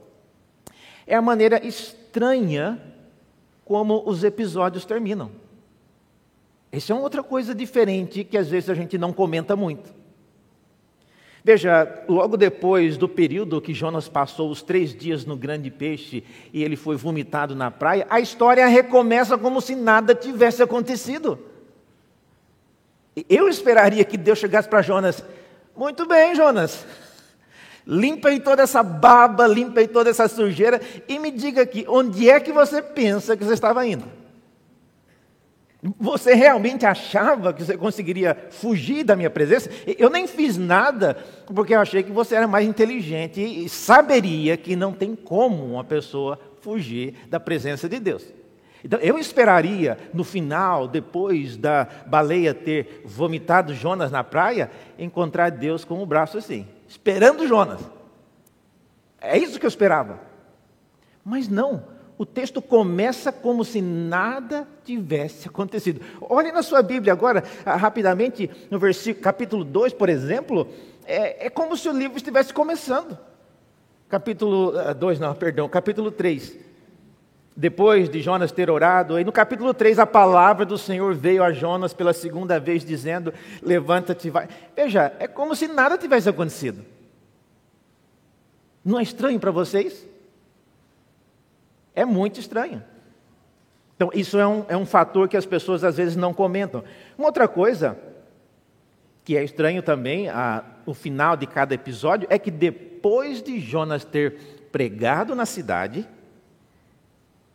é 1.07 1.15
a 1.15 1.21
maneira 1.21 1.65
estranha 1.65 2.81
como 3.63 4.03
os 4.05 4.23
episódios 4.23 4.83
terminam. 4.83 5.31
Essa 6.71 6.93
é 6.93 6.95
uma 6.95 7.03
outra 7.03 7.23
coisa 7.23 7.55
diferente 7.55 8.23
que 8.23 8.37
às 8.37 8.49
vezes 8.49 8.69
a 8.69 8.73
gente 8.73 8.97
não 8.97 9.13
comenta 9.13 9.55
muito. 9.55 10.00
Veja, 11.43 12.03
logo 12.07 12.37
depois 12.37 12.97
do 12.97 13.09
período 13.09 13.61
que 13.61 13.73
Jonas 13.73 14.07
passou 14.07 14.51
os 14.51 14.61
três 14.61 14.93
dias 14.93 15.25
no 15.25 15.35
grande 15.35 15.71
peixe 15.71 16.23
e 16.53 16.63
ele 16.63 16.75
foi 16.75 16.95
vomitado 16.95 17.55
na 17.55 17.71
praia, 17.71 18.05
a 18.09 18.19
história 18.19 18.67
recomeça 18.67 19.37
como 19.37 19.59
se 19.59 19.75
nada 19.75 20.13
tivesse 20.13 20.61
acontecido. 20.61 21.39
Eu 23.27 23.49
esperaria 23.49 24.05
que 24.05 24.17
Deus 24.17 24.37
chegasse 24.37 24.69
para 24.69 24.83
Jonas: 24.83 25.23
Muito 25.75 26.05
bem, 26.05 26.35
Jonas, 26.35 26.85
limpa 27.87 28.29
aí 28.29 28.39
toda 28.39 28.61
essa 28.61 28.83
baba, 28.83 29.47
limpa 29.47 29.79
aí 29.79 29.87
toda 29.87 30.11
essa 30.11 30.27
sujeira 30.27 30.79
e 31.07 31.17
me 31.17 31.31
diga 31.31 31.63
aqui, 31.63 31.85
onde 31.87 32.29
é 32.29 32.39
que 32.39 32.51
você 32.51 32.83
pensa 32.83 33.35
que 33.35 33.43
você 33.43 33.55
estava 33.55 33.85
indo? 33.85 34.20
Você 35.99 36.35
realmente 36.35 36.85
achava 36.85 37.51
que 37.51 37.63
você 37.63 37.75
conseguiria 37.75 38.37
fugir 38.51 39.03
da 39.03 39.15
minha 39.15 39.31
presença? 39.31 39.69
Eu 39.97 40.11
nem 40.11 40.27
fiz 40.27 40.55
nada 40.55 41.15
porque 41.47 41.73
eu 41.73 41.79
achei 41.79 42.03
que 42.03 42.11
você 42.11 42.35
era 42.35 42.47
mais 42.47 42.67
inteligente 42.67 43.41
e 43.41 43.67
saberia 43.67 44.55
que 44.55 44.75
não 44.75 44.93
tem 44.93 45.15
como 45.15 45.65
uma 45.65 45.83
pessoa 45.83 46.39
fugir 46.61 47.15
da 47.29 47.39
presença 47.39 47.89
de 47.89 47.99
Deus. 47.99 48.23
Então 48.85 48.99
eu 48.99 49.17
esperaria 49.17 49.97
no 50.13 50.23
final, 50.23 50.87
depois 50.87 51.57
da 51.57 51.87
baleia 52.05 52.53
ter 52.53 53.01
vomitado 53.03 53.73
Jonas 53.73 54.11
na 54.11 54.23
praia, 54.23 54.69
encontrar 54.99 55.49
Deus 55.49 55.83
com 55.83 56.01
o 56.01 56.05
braço 56.05 56.37
assim, 56.37 56.67
esperando 56.87 57.47
Jonas. 57.47 57.81
É 59.19 59.35
isso 59.35 59.59
que 59.59 59.65
eu 59.65 59.69
esperava. 59.69 60.19
Mas 61.25 61.47
não 61.47 62.00
o 62.21 62.25
texto 62.25 62.61
começa 62.61 63.31
como 63.31 63.65
se 63.65 63.81
nada 63.81 64.67
tivesse 64.85 65.47
acontecido. 65.47 66.01
Olhe 66.21 66.51
na 66.51 66.61
sua 66.61 66.83
Bíblia 66.83 67.13
agora, 67.13 67.43
ah, 67.65 67.75
rapidamente, 67.75 68.47
no 68.69 68.77
versículo, 68.77 69.23
capítulo 69.23 69.63
2, 69.63 69.93
por 69.93 70.07
exemplo, 70.07 70.67
é, 71.03 71.47
é 71.47 71.49
como 71.49 71.75
se 71.75 71.89
o 71.89 71.91
livro 71.91 72.17
estivesse 72.17 72.53
começando. 72.53 73.17
Capítulo 74.07 74.71
2, 74.93 75.19
ah, 75.19 75.27
não, 75.29 75.33
perdão, 75.33 75.67
capítulo 75.67 76.11
3. 76.11 76.59
Depois 77.57 78.07
de 78.07 78.21
Jonas 78.21 78.51
ter 78.51 78.69
orado, 78.69 79.15
aí 79.15 79.25
no 79.25 79.31
capítulo 79.31 79.73
3 79.73 79.97
a 79.97 80.05
palavra 80.05 80.63
do 80.63 80.77
Senhor 80.77 81.15
veio 81.15 81.43
a 81.43 81.51
Jonas 81.51 81.91
pela 81.91 82.13
segunda 82.13 82.59
vez, 82.59 82.85
dizendo: 82.85 83.33
Levanta-te 83.63 84.27
e 84.27 84.29
vai. 84.29 84.47
Veja, 84.75 85.11
é 85.17 85.27
como 85.27 85.55
se 85.55 85.67
nada 85.67 85.97
tivesse 85.97 86.29
acontecido. 86.29 86.85
Não 88.85 88.99
é 88.99 89.01
estranho 89.01 89.39
para 89.39 89.49
vocês? 89.49 90.10
É 92.01 92.05
muito 92.05 92.39
estranho. 92.39 92.83
Então, 93.95 94.09
isso 94.11 94.39
é 94.39 94.47
um, 94.47 94.65
é 94.67 94.75
um 94.75 94.87
fator 94.87 95.29
que 95.29 95.37
as 95.37 95.45
pessoas 95.45 95.83
às 95.83 95.97
vezes 95.97 96.15
não 96.15 96.33
comentam. 96.33 96.83
Uma 97.15 97.27
outra 97.27 97.47
coisa 97.47 97.95
que 99.23 99.37
é 99.37 99.43
estranho 99.43 99.83
também, 99.83 100.27
a, 100.27 100.63
o 100.83 100.95
final 100.95 101.37
de 101.37 101.45
cada 101.45 101.75
episódio, 101.75 102.27
é 102.31 102.39
que 102.39 102.49
depois 102.49 103.43
de 103.43 103.59
Jonas 103.59 104.03
ter 104.03 104.67
pregado 104.71 105.35
na 105.35 105.45
cidade, 105.45 106.07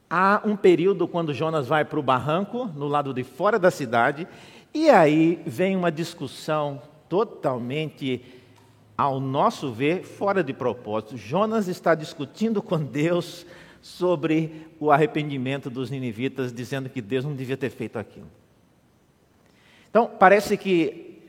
há 0.09 0.41
um 0.45 0.55
período 0.55 1.09
quando 1.09 1.35
Jonas 1.35 1.67
vai 1.67 1.85
para 1.85 1.99
o 1.99 2.03
barranco, 2.03 2.67
no 2.67 2.87
lado 2.87 3.13
de 3.13 3.25
fora 3.25 3.59
da 3.59 3.73
cidade, 3.73 4.29
e 4.73 4.89
aí 4.89 5.43
vem 5.45 5.75
uma 5.75 5.91
discussão 5.91 6.81
totalmente 7.09 8.23
ao 8.97 9.19
nosso 9.19 9.73
ver, 9.73 10.05
fora 10.05 10.45
de 10.45 10.53
propósito. 10.53 11.17
Jonas 11.17 11.67
está 11.67 11.97
discutindo 11.97 12.63
com 12.63 12.79
Deus 12.79 13.45
sobre 13.87 14.67
o 14.81 14.91
arrependimento 14.91 15.71
dos 15.71 15.91
ninivitas, 15.91 16.53
dizendo 16.53 16.91
que 16.91 17.01
Deus 17.01 17.25
não 17.25 17.37
devia 17.37 17.57
ter 17.57 17.71
feito 17.71 18.01
aquilo. 18.01 18.27
Então, 19.89 20.11
parece 20.19 20.57
que 20.57 21.23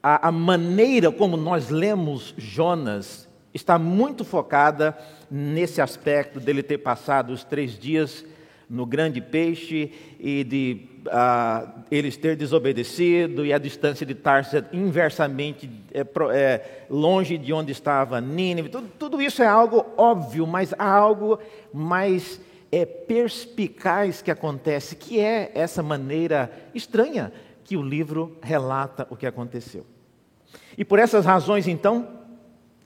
a, 0.00 0.28
a 0.28 0.32
maneira 0.32 1.10
como 1.10 1.36
nós 1.36 1.68
lemos 1.68 2.32
Jonas 2.38 3.28
está 3.52 3.76
muito 3.76 4.24
focada 4.24 4.96
nesse 5.28 5.80
aspecto 5.80 6.38
dele 6.38 6.62
ter 6.62 6.78
passado 6.78 7.32
os 7.32 7.42
três 7.42 7.76
dias 7.76 8.24
no 8.70 8.86
grande 8.86 9.20
peixe 9.20 9.90
e 10.20 10.44
de 10.44 10.80
uh, 11.06 11.68
eles 11.90 12.16
ter 12.16 12.36
desobedecido 12.36 13.44
e 13.44 13.52
a 13.52 13.58
distância 13.58 14.06
de 14.06 14.14
Tarsa 14.14 14.64
inversamente 14.72 15.68
é, 15.92 16.06
é, 16.32 16.84
longe 16.88 17.36
de 17.36 17.52
onde 17.52 17.72
estava 17.72 18.20
Nínive. 18.20 18.68
Tudo, 18.68 18.88
tudo, 18.96 19.20
isso 19.20 19.42
é 19.42 19.46
algo 19.46 19.84
óbvio, 19.96 20.46
mas 20.46 20.72
há 20.78 20.88
algo 20.88 21.40
mais 21.74 22.40
é, 22.70 22.86
perspicaz 22.86 24.22
que 24.22 24.30
acontece, 24.30 24.94
que 24.94 25.18
é 25.18 25.50
essa 25.52 25.82
maneira 25.82 26.48
estranha 26.72 27.32
que 27.64 27.76
o 27.76 27.82
livro 27.82 28.38
relata 28.40 29.04
o 29.10 29.16
que 29.16 29.26
aconteceu. 29.26 29.84
E 30.78 30.84
por 30.84 31.00
essas 31.00 31.26
razões, 31.26 31.66
então, 31.66 32.08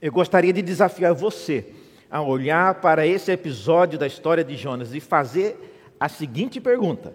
eu 0.01 0.11
gostaria 0.11 0.53
de 0.53 0.63
desafiar 0.63 1.13
você 1.13 1.67
a 2.11 2.23
olhar 2.23 2.77
para 2.77 3.07
esse 3.07 3.33
episódio 3.33 3.99
da 3.99 4.07
história 4.07 4.45
de 4.45 4.57
Jonas 4.57 4.95
e 4.95 5.01
fazer 5.01 5.74
a 6.05 6.09
seguinte 6.09 6.61
pergunta: 6.61 7.15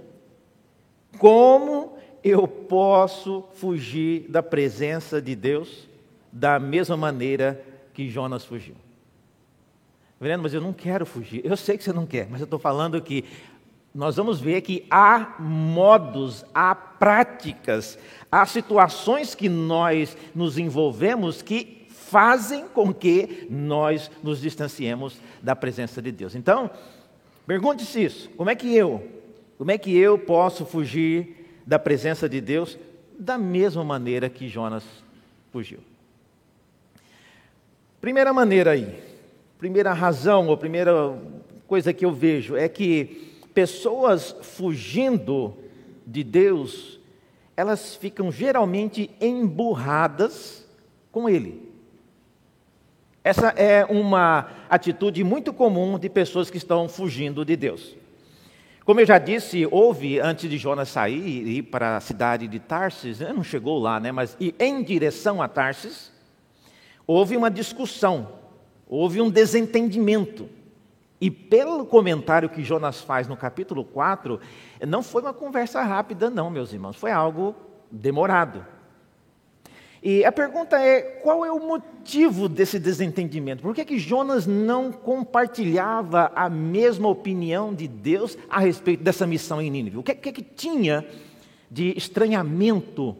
Como 1.19 1.95
eu 2.23 2.47
posso 2.47 3.45
fugir 3.53 4.25
da 4.29 4.41
presença 4.41 5.21
de 5.21 5.35
Deus 5.35 5.87
da 6.31 6.59
mesma 6.59 6.97
maneira 6.97 7.63
que 7.93 8.09
Jonas 8.09 8.43
fugiu? 8.43 8.73
Vendo, 10.19 10.41
mas 10.41 10.55
eu 10.55 10.61
não 10.61 10.73
quero 10.73 11.05
fugir. 11.05 11.45
Eu 11.45 11.55
sei 11.55 11.77
que 11.77 11.83
você 11.83 11.93
não 11.93 12.07
quer, 12.07 12.27
mas 12.31 12.41
eu 12.41 12.45
estou 12.45 12.57
falando 12.57 12.99
que 12.99 13.25
nós 13.93 14.15
vamos 14.15 14.41
ver 14.41 14.61
que 14.61 14.83
há 14.89 15.35
modos, 15.37 16.43
há 16.51 16.73
práticas, 16.73 17.97
há 18.31 18.43
situações 18.47 19.35
que 19.35 19.47
nós 19.47 20.17
nos 20.33 20.57
envolvemos 20.57 21.43
que 21.43 21.85
fazem 21.89 22.67
com 22.67 22.91
que 22.91 23.45
nós 23.51 24.09
nos 24.23 24.41
distanciemos 24.41 25.21
da 25.43 25.55
presença 25.55 26.01
de 26.01 26.11
Deus. 26.11 26.33
Então, 26.33 26.71
Pergunte-se 27.49 28.03
isso: 28.03 28.29
como 28.37 28.51
é 28.51 28.55
que 28.55 28.75
eu, 28.75 29.03
como 29.57 29.71
é 29.71 29.77
que 29.79 29.97
eu 29.97 30.19
posso 30.19 30.67
fugir 30.67 31.47
da 31.65 31.79
presença 31.79 32.29
de 32.29 32.39
Deus 32.39 32.77
da 33.17 33.39
mesma 33.39 33.83
maneira 33.83 34.29
que 34.29 34.47
Jonas 34.47 34.83
fugiu? 35.51 35.79
Primeira 37.99 38.31
maneira 38.31 38.69
aí, 38.69 39.01
primeira 39.57 39.93
razão 39.93 40.47
ou 40.47 40.55
primeira 40.57 41.19
coisa 41.65 41.91
que 41.91 42.05
eu 42.05 42.11
vejo 42.11 42.55
é 42.55 42.69
que 42.69 43.33
pessoas 43.51 44.35
fugindo 44.43 45.57
de 46.05 46.23
Deus, 46.23 46.99
elas 47.57 47.95
ficam 47.95 48.31
geralmente 48.31 49.09
emburradas 49.19 50.67
com 51.11 51.27
Ele. 51.27 51.67
Essa 53.23 53.49
é 53.49 53.85
uma 53.85 54.49
atitude 54.69 55.23
muito 55.23 55.51
comum 55.51 55.99
de 55.99 56.09
pessoas 56.09 56.49
que 56.49 56.57
estão 56.57 56.87
fugindo 56.87 57.43
de 57.43 57.55
Deus. 57.55 57.95
Como 58.85 59.01
eu 59.01 59.05
já 59.05 59.19
disse, 59.19 59.67
houve, 59.69 60.19
antes 60.19 60.49
de 60.49 60.57
Jonas 60.57 60.89
sair 60.89 61.45
e 61.45 61.57
ir 61.57 61.63
para 61.63 61.97
a 61.97 61.99
cidade 61.99 62.47
de 62.47 62.59
Tarsis, 62.59 63.19
não 63.19 63.43
chegou 63.43 63.77
lá, 63.77 63.99
né, 63.99 64.11
mas 64.11 64.37
em 64.57 64.81
direção 64.81 65.41
a 65.41 65.47
Tarsis, 65.47 66.11
houve 67.05 67.35
uma 67.35 67.51
discussão, 67.51 68.29
houve 68.87 69.21
um 69.21 69.29
desentendimento. 69.29 70.49
E 71.21 71.29
pelo 71.29 71.85
comentário 71.85 72.49
que 72.49 72.63
Jonas 72.63 73.01
faz 73.01 73.27
no 73.27 73.35
capítulo 73.35 73.83
4, 73.83 74.39
não 74.87 75.03
foi 75.03 75.21
uma 75.21 75.33
conversa 75.33 75.83
rápida, 75.83 76.29
não, 76.29 76.49
meus 76.49 76.71
irmãos, 76.71 76.95
foi 76.95 77.11
algo 77.11 77.53
demorado. 77.91 78.65
E 80.01 80.23
a 80.23 80.31
pergunta 80.31 80.79
é: 80.79 81.01
qual 81.01 81.45
é 81.45 81.51
o 81.51 81.59
motivo 81.59 82.47
desse 82.47 82.79
desentendimento? 82.79 83.61
Por 83.61 83.75
que, 83.75 83.83
que 83.83 83.99
Jonas 83.99 84.47
não 84.47 84.91
compartilhava 84.91 86.31
a 86.35 86.49
mesma 86.49 87.09
opinião 87.09 87.73
de 87.73 87.87
Deus 87.87 88.37
a 88.49 88.59
respeito 88.59 89.03
dessa 89.03 89.27
missão 89.27 89.61
em 89.61 89.69
Nínive? 89.69 89.97
O 89.97 90.03
que, 90.03 90.15
que, 90.15 90.31
que 90.31 90.41
tinha 90.41 91.05
de 91.69 91.95
estranhamento 91.97 93.15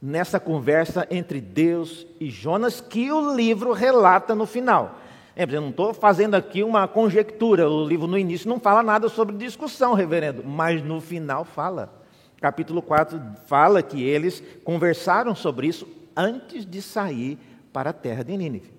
nessa 0.00 0.40
conversa 0.40 1.06
entre 1.10 1.40
Deus 1.40 2.06
e 2.20 2.30
Jonas 2.30 2.80
que 2.80 3.12
o 3.12 3.34
livro 3.34 3.72
relata 3.72 4.34
no 4.34 4.46
final? 4.46 5.00
eu 5.36 5.60
não 5.60 5.70
estou 5.70 5.92
fazendo 5.92 6.36
aqui 6.36 6.62
uma 6.62 6.86
conjectura, 6.86 7.68
o 7.68 7.84
livro 7.84 8.06
no 8.06 8.16
início 8.16 8.48
não 8.48 8.60
fala 8.60 8.84
nada 8.84 9.08
sobre 9.08 9.36
discussão, 9.36 9.92
reverendo, 9.92 10.44
mas 10.44 10.80
no 10.80 11.00
final 11.00 11.44
fala 11.44 12.03
capítulo 12.40 12.82
4 12.82 13.20
fala 13.46 13.82
que 13.82 14.02
eles 14.02 14.42
conversaram 14.64 15.34
sobre 15.34 15.66
isso 15.66 15.88
antes 16.16 16.64
de 16.64 16.80
sair 16.82 17.38
para 17.72 17.90
a 17.90 17.92
terra 17.92 18.22
de 18.22 18.36
Nínive. 18.36 18.72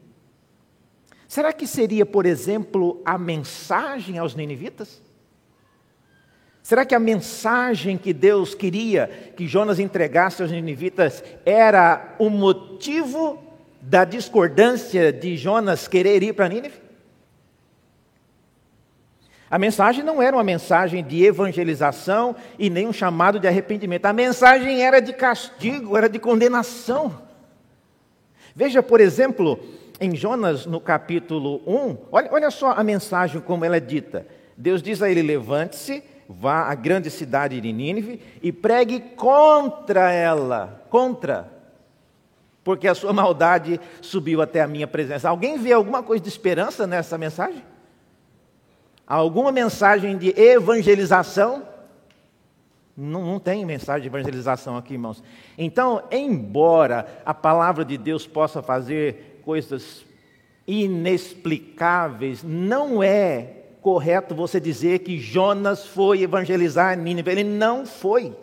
Será 1.28 1.52
que 1.52 1.68
seria, 1.68 2.06
por 2.06 2.26
exemplo, 2.26 3.02
a 3.04 3.18
mensagem 3.18 4.18
aos 4.18 4.36
ninivitas? 4.36 5.02
Será 6.64 6.86
que 6.86 6.96
a 6.96 7.00
mensagem 7.00 7.98
que 7.98 8.14
Deus 8.14 8.56
queria 8.56 9.34
que 9.36 9.48
Jonas 9.48 9.78
entregasse 9.78 10.42
aos 10.42 10.52
ninivitas 10.52 11.24
era 11.46 12.16
o 12.18 12.30
motivo 12.30 13.44
da 13.82 14.04
discordância 14.04 15.14
de 15.14 15.38
Jonas 15.38 15.88
querer 15.88 16.24
ir 16.24 16.34
para 16.34 16.50
Nínive? 16.50 16.85
A 19.50 19.60
mensagem 19.60 20.04
não 20.04 20.22
era 20.22 20.36
uma 20.36 20.44
mensagem 20.44 21.04
de 21.04 21.24
evangelização 21.24 22.36
e 22.58 22.70
nem 22.70 22.88
um 22.88 22.94
chamado 22.94 23.40
de 23.40 23.48
arrependimento. 23.48 24.06
A 24.06 24.14
mensagem 24.14 24.84
era 24.84 25.00
de 25.00 25.14
castigo, 25.14 25.96
era 25.96 26.10
de 26.10 26.18
condenação. 26.18 27.22
Veja, 28.56 28.82
por 28.82 29.00
exemplo, 29.00 29.60
em 30.00 30.16
Jonas, 30.16 30.66
no 30.66 30.80
capítulo 30.80 31.62
1, 31.68 31.98
olha, 32.12 32.30
olha 32.32 32.52
só 32.52 32.72
a 32.72 32.84
mensagem 32.84 33.40
como 33.40 33.64
ela 33.64 33.78
é 33.78 33.80
dita. 33.80 34.26
Deus 34.58 34.82
diz 34.82 35.02
a 35.02 35.10
ele: 35.10 35.22
levante-se, 35.22 36.04
vá 36.28 36.64
à 36.64 36.74
grande 36.74 37.12
cidade 37.12 37.62
de 37.62 37.72
Nínive 37.72 38.20
e 38.42 38.52
pregue 38.52 39.00
contra 39.00 40.12
ela, 40.12 40.84
contra, 40.90 41.52
porque 42.64 42.88
a 42.88 42.96
sua 42.96 43.14
maldade 43.14 43.80
subiu 44.02 44.42
até 44.42 44.62
a 44.62 44.68
minha 44.68 44.88
presença. 44.88 45.30
Alguém 45.30 45.58
vê 45.60 45.72
alguma 45.72 46.02
coisa 46.02 46.24
de 46.24 46.30
esperança 46.30 46.88
nessa 46.88 47.16
mensagem? 47.18 47.64
Alguma 49.08 49.52
mensagem 49.52 50.18
de 50.18 50.30
evangelização? 50.40 51.68
Não, 52.98 53.26
não, 53.26 53.40
tem 53.40 53.66
mensagem 53.66 54.04
de 54.04 54.08
evangelização 54.08 54.78
aqui, 54.78 54.94
irmãos. 54.94 55.22
Então, 55.58 56.04
embora 56.10 57.22
a 57.26 57.34
palavra 57.34 57.84
de 57.84 57.98
Deus 57.98 58.26
possa 58.26 58.62
fazer 58.62 59.42
coisas 59.44 60.06
inexplicáveis, 60.66 62.42
não 62.42 63.04
é 63.04 63.64
correto 63.82 64.34
você 64.34 64.60
dizer 64.60 65.00
que 65.00 65.20
Jonas 65.20 65.86
foi 65.86 66.22
evangelizar 66.22 66.98
Nínive. 66.98 67.30
Ele 67.30 67.44
não 67.44 67.86
foi. 67.86 68.36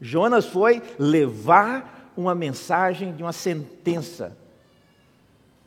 Jonas 0.00 0.46
foi 0.46 0.82
levar 0.98 2.12
uma 2.16 2.34
mensagem 2.34 3.12
de 3.12 3.22
uma 3.22 3.32
sentença. 3.32 4.36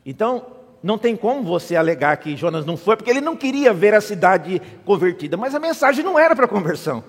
Então, 0.05 0.45
não 0.85 0.99
tem 0.99 1.15
como 1.15 1.41
você 1.41 1.75
alegar 1.75 2.15
que 2.17 2.37
Jonas 2.37 2.63
não 2.63 2.77
foi, 2.77 2.95
porque 2.95 3.09
ele 3.09 3.19
não 3.19 3.35
queria 3.35 3.73
ver 3.73 3.95
a 3.95 3.99
cidade 3.99 4.61
convertida. 4.85 5.35
Mas 5.35 5.55
a 5.55 5.59
mensagem 5.59 6.05
não 6.05 6.19
era 6.19 6.35
para 6.35 6.47
conversão, 6.47 7.03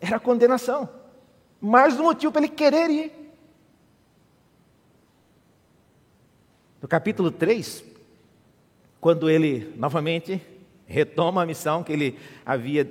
era 0.00 0.20
condenação. 0.20 0.88
Mais 1.60 1.98
um 1.98 2.04
motivo 2.04 2.30
para 2.30 2.42
ele 2.42 2.52
querer 2.52 2.88
ir. 2.90 3.12
No 6.80 6.86
capítulo 6.86 7.32
3, 7.32 7.84
quando 9.00 9.28
ele 9.28 9.74
novamente 9.76 10.40
retoma 10.86 11.42
a 11.42 11.46
missão 11.46 11.82
que 11.82 11.92
ele 11.92 12.16
havia 12.46 12.88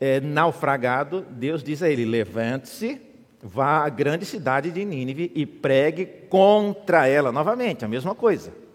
é, 0.00 0.20
naufragado, 0.20 1.20
Deus 1.28 1.62
diz 1.62 1.82
a 1.82 1.90
ele: 1.90 2.06
levante-se, 2.06 2.98
vá 3.42 3.84
à 3.84 3.90
grande 3.90 4.24
cidade 4.24 4.70
de 4.70 4.86
Nínive 4.86 5.30
e 5.34 5.44
pregue 5.44 6.06
contra 6.30 7.06
ela. 7.06 7.30
Novamente, 7.30 7.84
a 7.84 7.88
mesma 7.88 8.14
coisa 8.14 8.69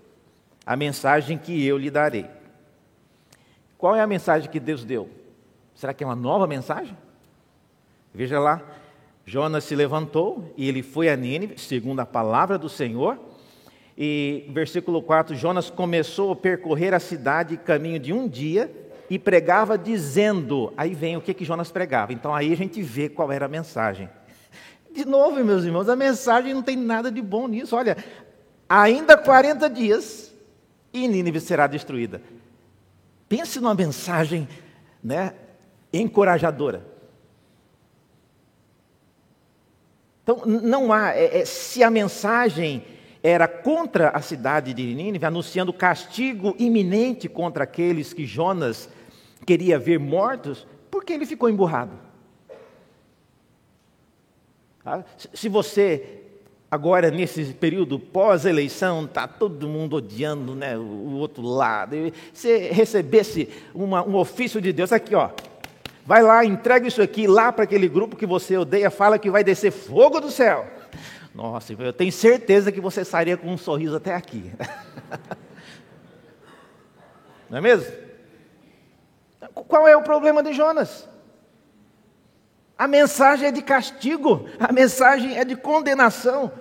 a 0.66 0.76
mensagem 0.76 1.38
que 1.38 1.66
eu 1.66 1.78
lhe 1.78 1.90
darei. 1.92 2.26
Qual 3.78 3.96
é 3.96 4.02
a 4.02 4.08
mensagem 4.08 4.50
que 4.50 4.60
Deus 4.60 4.84
deu? 4.84 5.10
Será 5.76 5.94
que 5.94 6.04
é 6.04 6.08
uma 6.08 6.16
nova 6.16 6.48
mensagem? 6.48 6.98
Veja 8.14 8.40
lá, 8.40 8.62
Jonas 9.26 9.66
se 9.66 9.76
levantou 9.76 10.54
e 10.58 10.68
ele 10.68 10.82
foi 10.82 11.10
a 11.10 11.16
Nínive, 11.16 11.60
segundo 11.60 12.00
a 12.00 12.06
palavra 12.06 12.58
do 12.58 12.70
Senhor. 12.70 13.20
E 13.98 14.50
versículo 14.50 15.02
4, 15.02 15.36
Jonas 15.36 15.70
começou 15.70 16.32
a 16.32 16.36
percorrer 16.36 16.94
a 16.94 17.00
cidade 17.00 17.58
caminho 17.58 18.00
de 18.00 18.12
um 18.12 18.28
dia 18.28 18.72
e 19.10 19.20
pregava 19.20 19.78
dizendo, 19.78 20.74
aí 20.76 20.94
vem 20.96 21.16
o 21.16 21.22
que 21.22 21.34
que 21.34 21.46
Jonas 21.46 21.72
pregava. 21.72 22.12
Então 22.12 22.34
aí 22.34 22.52
a 22.52 22.58
gente 22.58 22.82
vê 22.82 23.08
qual 23.08 23.32
era 23.32 23.46
a 23.46 23.50
mensagem. 23.50 24.10
De 24.92 25.06
novo, 25.06 25.44
meus 25.44 25.64
irmãos, 25.66 25.90
a 25.90 25.96
mensagem 25.96 26.54
não 26.54 26.64
tem 26.64 26.78
nada 26.78 27.12
de 27.12 27.22
bom 27.22 27.48
nisso. 27.48 27.76
Olha, 27.76 27.98
Ainda 28.68 29.16
40 29.16 29.70
dias 29.70 30.25
e 30.96 31.08
Nínive 31.08 31.42
será 31.42 31.68
destruída. 31.68 32.22
Pense 33.28 33.60
numa 33.60 33.76
mensagem 33.76 34.48
né, 35.04 35.34
encorajadora. 35.92 36.86
Então, 40.24 40.42
não 40.46 40.92
há, 40.92 41.14
é, 41.14 41.42
é, 41.42 41.46
se 41.46 41.84
a 41.84 41.92
mensagem 41.92 42.84
era 43.22 43.48
contra 43.48 44.10
a 44.10 44.22
cidade 44.22 44.74
de 44.74 44.84
Nínive, 44.96 45.26
anunciando 45.26 45.74
castigo 45.74 46.56
iminente 46.58 47.28
contra 47.28 47.66
aqueles 47.66 48.14
que 48.14 48.26
Jonas 48.26 48.90
queria 49.46 49.78
ver 49.78 50.00
mortos, 50.00 50.66
por 50.90 51.04
que 51.04 51.14
ele 51.14 51.26
ficou 51.26 51.50
emburrado? 51.50 52.00
Tá? 54.84 55.04
Se 55.34 55.50
você, 55.50 56.25
agora 56.70 57.10
nesse 57.12 57.46
período 57.46 58.00
pós-eleição, 58.00 59.06
está 59.06 59.28
todo 59.28 59.68
mundo 59.68 59.98
odiando 59.98 60.56
né, 60.56 60.78
o 60.78 61.14
outro 61.14 61.44
lado, 61.44 61.96
e 61.96 62.14
você 62.34 62.70
recebesse 62.72 63.50
uma, 63.74 64.04
um 64.04 64.16
ofício 64.16 64.60
de 64.60 64.74
Deus, 64.74 64.92
aqui 64.92 65.16
ó, 65.16 65.30
vai 66.06 66.22
lá, 66.22 66.44
entrega 66.44 66.88
isso 66.88 67.02
aqui 67.02 67.28
lá 67.28 67.52
para 67.52 67.64
aquele 67.64 67.88
grupo 67.88 68.16
que 68.16 68.26
você 68.26 68.58
odeia, 68.58 68.90
fala 68.90 69.20
que 69.20 69.30
vai 69.30 69.44
descer 69.44 69.72
fogo 69.72 70.20
do 70.20 70.32
céu. 70.32 70.66
Nossa, 71.34 71.74
eu 71.74 71.92
tenho 71.92 72.12
certeza 72.12 72.72
que 72.72 72.80
você 72.80 73.04
sairia 73.04 73.36
com 73.36 73.48
um 73.52 73.58
sorriso 73.58 73.98
até 73.98 74.16
aqui. 74.16 74.52
Não 77.50 77.58
é 77.58 77.62
mesmo? 77.62 77.92
Qual 79.54 79.88
é 79.88 79.96
o 79.96 80.02
problema 80.02 80.42
de 80.42 80.54
Jonas? 80.54 81.08
A 82.86 82.88
mensagem 82.88 83.48
é 83.48 83.52
de 83.52 83.64
castigo, 83.64 84.46
a 84.60 84.72
mensagem 84.72 85.36
é 85.36 85.44
de 85.44 85.56
condenação. 85.56 86.52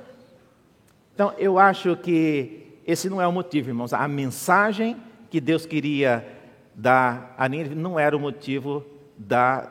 Então, 1.13 1.35
eu 1.37 1.59
acho 1.59 1.99
que 1.99 2.79
esse 2.87 3.11
não 3.11 3.21
é 3.21 3.29
o 3.29 3.33
motivo, 3.33 3.69
irmãos. 3.69 3.93
A 3.93 4.09
mensagem 4.09 4.97
que 5.29 5.39
Deus 5.39 5.67
queria 5.67 6.27
dar 6.75 7.35
a 7.37 7.47
Nínive 7.47 7.75
não 7.75 8.01
era 8.01 8.17
o 8.17 8.19
motivo 8.19 8.87
da, 9.19 9.71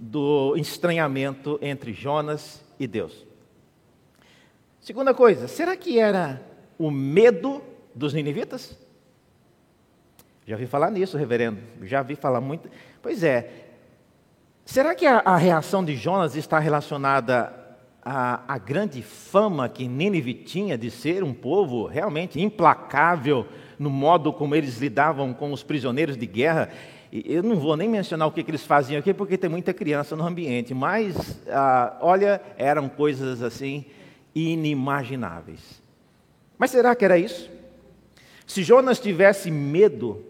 do 0.00 0.56
estranhamento 0.56 1.58
entre 1.60 1.92
Jonas 1.92 2.64
e 2.80 2.86
Deus. 2.86 3.26
Segunda 4.80 5.12
coisa, 5.12 5.46
será 5.46 5.76
que 5.76 5.98
era 5.98 6.40
o 6.78 6.90
medo 6.90 7.62
dos 7.94 8.14
ninivitas? 8.14 8.78
Já 10.46 10.56
vi 10.56 10.66
falar 10.66 10.90
nisso, 10.90 11.18
reverendo. 11.18 11.60
Já 11.82 12.02
vi 12.02 12.16
falar 12.16 12.40
muito. 12.40 12.70
Pois 13.02 13.22
é. 13.22 13.61
Será 14.64 14.94
que 14.94 15.06
a, 15.06 15.18
a 15.24 15.36
reação 15.36 15.84
de 15.84 15.96
Jonas 15.96 16.36
está 16.36 16.58
relacionada 16.58 17.52
à, 18.02 18.42
à 18.46 18.58
grande 18.58 19.02
fama 19.02 19.68
que 19.68 19.88
Nínive 19.88 20.34
tinha 20.34 20.78
de 20.78 20.90
ser 20.90 21.24
um 21.24 21.34
povo 21.34 21.86
realmente 21.86 22.40
implacável 22.40 23.46
no 23.78 23.90
modo 23.90 24.32
como 24.32 24.54
eles 24.54 24.78
lidavam 24.78 25.34
com 25.34 25.52
os 25.52 25.62
prisioneiros 25.62 26.16
de 26.16 26.26
guerra? 26.26 26.70
Eu 27.12 27.42
não 27.42 27.56
vou 27.56 27.76
nem 27.76 27.88
mencionar 27.88 28.28
o 28.28 28.32
que, 28.32 28.42
que 28.42 28.50
eles 28.50 28.64
faziam 28.64 29.00
aqui, 29.00 29.12
porque 29.12 29.36
tem 29.36 29.50
muita 29.50 29.74
criança 29.74 30.16
no 30.16 30.24
ambiente, 30.24 30.72
mas, 30.72 31.42
ah, 31.50 31.98
olha, 32.00 32.40
eram 32.56 32.88
coisas 32.88 33.42
assim 33.42 33.84
inimagináveis. 34.34 35.82
Mas 36.56 36.70
será 36.70 36.94
que 36.94 37.04
era 37.04 37.18
isso? 37.18 37.50
Se 38.46 38.62
Jonas 38.62 38.98
tivesse 38.98 39.50
medo 39.50 40.24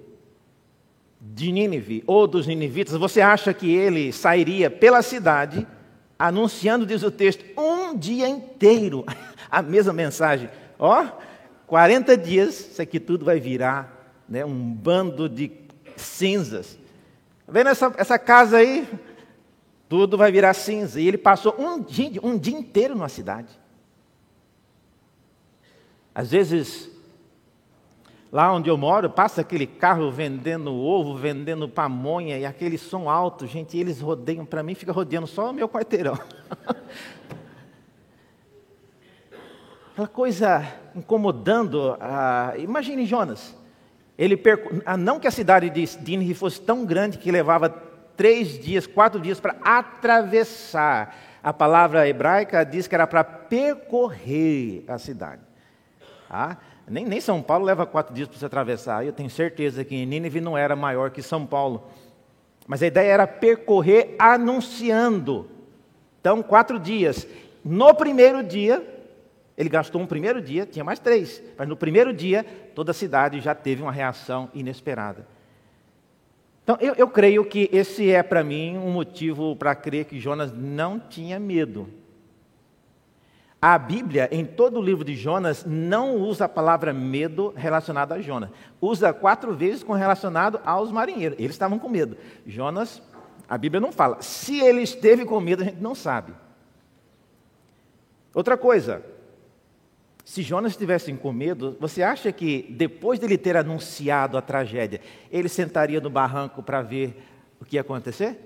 de 1.25 1.53
Nínive 1.53 2.03
ou 2.05 2.27
dos 2.27 2.49
ninivitas, 2.49 2.97
você 2.97 3.21
acha 3.21 3.55
que 3.55 3.73
ele 3.73 4.13
sairia 4.13 4.69
pela 4.69 5.03
cidade 5.03 5.65
anunciando, 6.19 6.85
diz 6.85 7.05
o 7.05 7.11
texto, 7.13 7.45
um 7.57 7.97
dia 7.97 8.29
inteiro 8.29 9.07
a 9.49 9.63
mesma 9.63 9.93
mensagem? 9.93 10.51
Ó, 10.79 11.07
40 11.69 12.17
dias, 12.17 12.73
isso 12.73 12.83
aqui 12.83 12.99
tudo 12.99 13.25
vai 13.25 13.39
virar 13.39 14.21
né, 14.29 14.45
um 14.45 14.75
bando 14.75 15.29
de 15.29 15.53
cinzas. 15.97 16.77
Tá 17.47 17.53
vendo 17.53 17.69
essa, 17.69 17.95
essa 17.97 18.19
casa 18.19 18.57
aí? 18.57 18.89
Tudo 19.89 20.19
vai 20.19 20.33
virar 20.33 20.55
cinza. 20.55 21.01
E 21.01 21.07
ele 21.07 21.19
passou 21.19 21.55
um 21.59 21.81
dia, 21.81 22.21
um 22.23 22.37
dia 22.37 22.59
inteiro 22.59 22.97
na 22.97 23.09
cidade. 23.09 23.49
Às 26.15 26.31
vezes 26.31 26.91
Lá 28.33 28.51
onde 28.51 28.71
eu 28.71 28.79
moro, 28.79 29.11
passa 29.11 29.43
aquele 29.43 29.67
carro 29.67 30.11
vendendo 30.11 30.73
ovo, 30.75 31.15
vendendo 31.15 31.69
pamonha 31.69 32.39
e 32.39 32.47
aquele 32.47 32.79
som 32.79 33.11
alto, 33.11 33.47
gente, 33.47 33.77
eles 33.77 34.01
rodeiam, 34.01 34.47
para 34.47 34.63
mim 34.63 34.75
fica 34.75 34.91
rodeando 34.91 35.27
só 35.27 35.51
o 35.51 35.53
meu 35.53 35.69
quarteirão. 35.69 36.19
Aquela 39.93 40.09
coisa 40.09 40.67
incomodando. 40.97 41.95
Ah, 42.01 42.55
imagine 42.57 43.05
Jonas. 43.05 43.55
Ele 44.17 44.41
ah, 44.87 44.97
não 44.97 45.21
que 45.21 45.29
a 45.29 45.31
cidade 45.31 45.69
de 45.69 45.99
Nínive 46.01 46.33
fosse 46.33 46.59
tão 46.59 46.87
grande 46.87 47.19
que 47.19 47.31
levava 47.31 47.69
três 48.17 48.59
dias, 48.59 48.87
quatro 48.87 49.21
dias 49.21 49.39
para 49.39 49.57
atravessar. 49.63 51.15
A 51.43 51.53
palavra 51.53 52.09
hebraica 52.09 52.65
diz 52.65 52.89
que 52.89 52.95
era 52.95 53.07
para 53.07 53.23
percorrer 53.23 54.85
a 54.89 54.97
cidade. 54.97 55.43
Ah, 56.31 56.57
nem, 56.93 57.07
nem 57.07 57.21
São 57.21 57.41
Paulo 57.41 57.65
leva 57.65 57.87
quatro 57.87 58.15
dias 58.15 58.29
para 58.29 58.39
você 58.39 58.45
atravessar. 58.45 59.05
Eu 59.05 59.13
tenho 59.13 59.31
certeza 59.31 59.83
que 59.83 60.05
Nínive 60.05 60.41
não 60.41 60.57
era 60.57 60.77
maior 60.77 61.11
que 61.11 61.23
São 61.23 61.47
Paulo. 61.47 61.89
Mas 62.67 62.83
a 62.83 62.87
ideia 62.87 63.13
era 63.13 63.27
percorrer 63.27 64.15
anunciando. 64.19 65.49
Então, 66.21 66.43
quatro 66.43 66.79
dias. 66.79 67.27
No 67.65 67.95
primeiro 67.95 68.43
dia, 68.43 68.87
ele 69.57 69.71
gastou 69.71 70.03
um 70.03 70.07
primeiro 70.07 70.43
dia, 70.43 70.67
tinha 70.67 70.85
mais 70.85 70.99
três. 70.99 71.43
Mas 71.57 71.67
no 71.67 71.77
primeiro 71.77 72.13
dia, 72.13 72.45
toda 72.75 72.91
a 72.91 72.95
cidade 72.95 73.41
já 73.41 73.55
teve 73.55 73.83
uma 73.83 73.91
reação 73.91 74.51
inesperada. 74.53 75.27
Então, 76.63 76.77
eu, 76.79 76.95
eu 76.95 77.09
creio 77.09 77.45
que 77.45 77.71
esse 77.73 78.11
é 78.11 78.23
para 78.23 78.45
mim 78.45 78.77
um 78.77 78.91
motivo 78.91 79.57
para 79.57 79.75
crer 79.75 80.05
que 80.05 80.21
Jonas 80.21 80.53
não 80.53 81.01
tinha 81.01 81.41
medo. 81.41 81.89
A 83.65 83.79
Bíblia, 83.79 84.29
em 84.33 84.45
todo 84.45 84.81
o 84.81 84.83
livro 84.83 85.05
de 85.05 85.15
Jonas, 85.15 85.65
não 85.65 86.17
usa 86.17 86.47
a 86.47 86.49
palavra 86.49 86.93
medo 86.93 87.55
relacionada 87.57 88.17
a 88.17 88.21
Jonas. 88.21 88.51
Usa 88.81 89.13
quatro 89.13 89.55
vezes 89.55 89.85
com 89.85 89.93
relacionado 89.93 90.61
aos 90.65 90.91
marinheiros. 90.91 91.39
Eles 91.39 91.53
estavam 91.53 91.79
com 91.79 91.89
medo. 91.89 92.17
Jonas, 92.45 93.01
a 93.49 93.57
Bíblia 93.57 93.81
não 93.81 93.93
fala. 93.93 94.21
Se 94.21 94.59
ele 94.59 94.83
esteve 94.83 95.25
com 95.25 95.39
medo, 95.39 95.63
a 95.63 95.67
gente 95.67 95.81
não 95.81 95.95
sabe. 95.95 96.35
Outra 98.35 98.57
coisa, 98.57 99.01
se 100.25 100.43
Jonas 100.43 100.73
estivesse 100.73 101.13
com 101.13 101.33
medo, 101.33 101.77
você 101.79 102.03
acha 102.03 102.33
que 102.33 102.67
depois 102.71 103.21
dele 103.21 103.39
ter 103.39 103.57
anunciado 103.57 104.37
a 104.37 104.43
tragédia, 104.43 105.01
ele 105.31 105.49
sentaria 105.49 106.01
no 106.01 106.11
barranco 106.11 106.65
para 106.65 106.83
ver 106.83 107.17
o 107.61 107.65
que 107.65 107.77
ia 107.77 107.83
acontecer? 107.83 108.41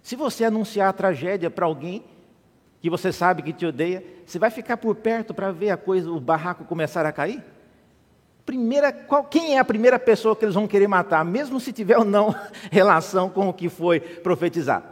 Se 0.00 0.16
você 0.16 0.46
anunciar 0.46 0.88
a 0.88 0.92
tragédia 0.94 1.50
para 1.50 1.66
alguém, 1.66 2.02
que 2.84 2.90
você 2.90 3.10
sabe 3.10 3.42
que 3.42 3.50
te 3.50 3.64
odeia, 3.64 4.04
você 4.26 4.38
vai 4.38 4.50
ficar 4.50 4.76
por 4.76 4.94
perto 4.96 5.32
para 5.32 5.50
ver 5.50 5.70
a 5.70 5.76
coisa, 5.78 6.10
o 6.10 6.20
barraco 6.20 6.66
começar 6.66 7.06
a 7.06 7.12
cair? 7.12 7.42
Primeira, 8.44 8.92
qual, 8.92 9.24
quem 9.24 9.56
é 9.56 9.58
a 9.58 9.64
primeira 9.64 9.98
pessoa 9.98 10.36
que 10.36 10.44
eles 10.44 10.54
vão 10.54 10.68
querer 10.68 10.86
matar, 10.86 11.24
mesmo 11.24 11.58
se 11.58 11.72
tiver 11.72 11.96
ou 11.96 12.04
não 12.04 12.34
relação 12.70 13.30
com 13.30 13.48
o 13.48 13.54
que 13.54 13.70
foi 13.70 14.00
profetizado? 14.00 14.84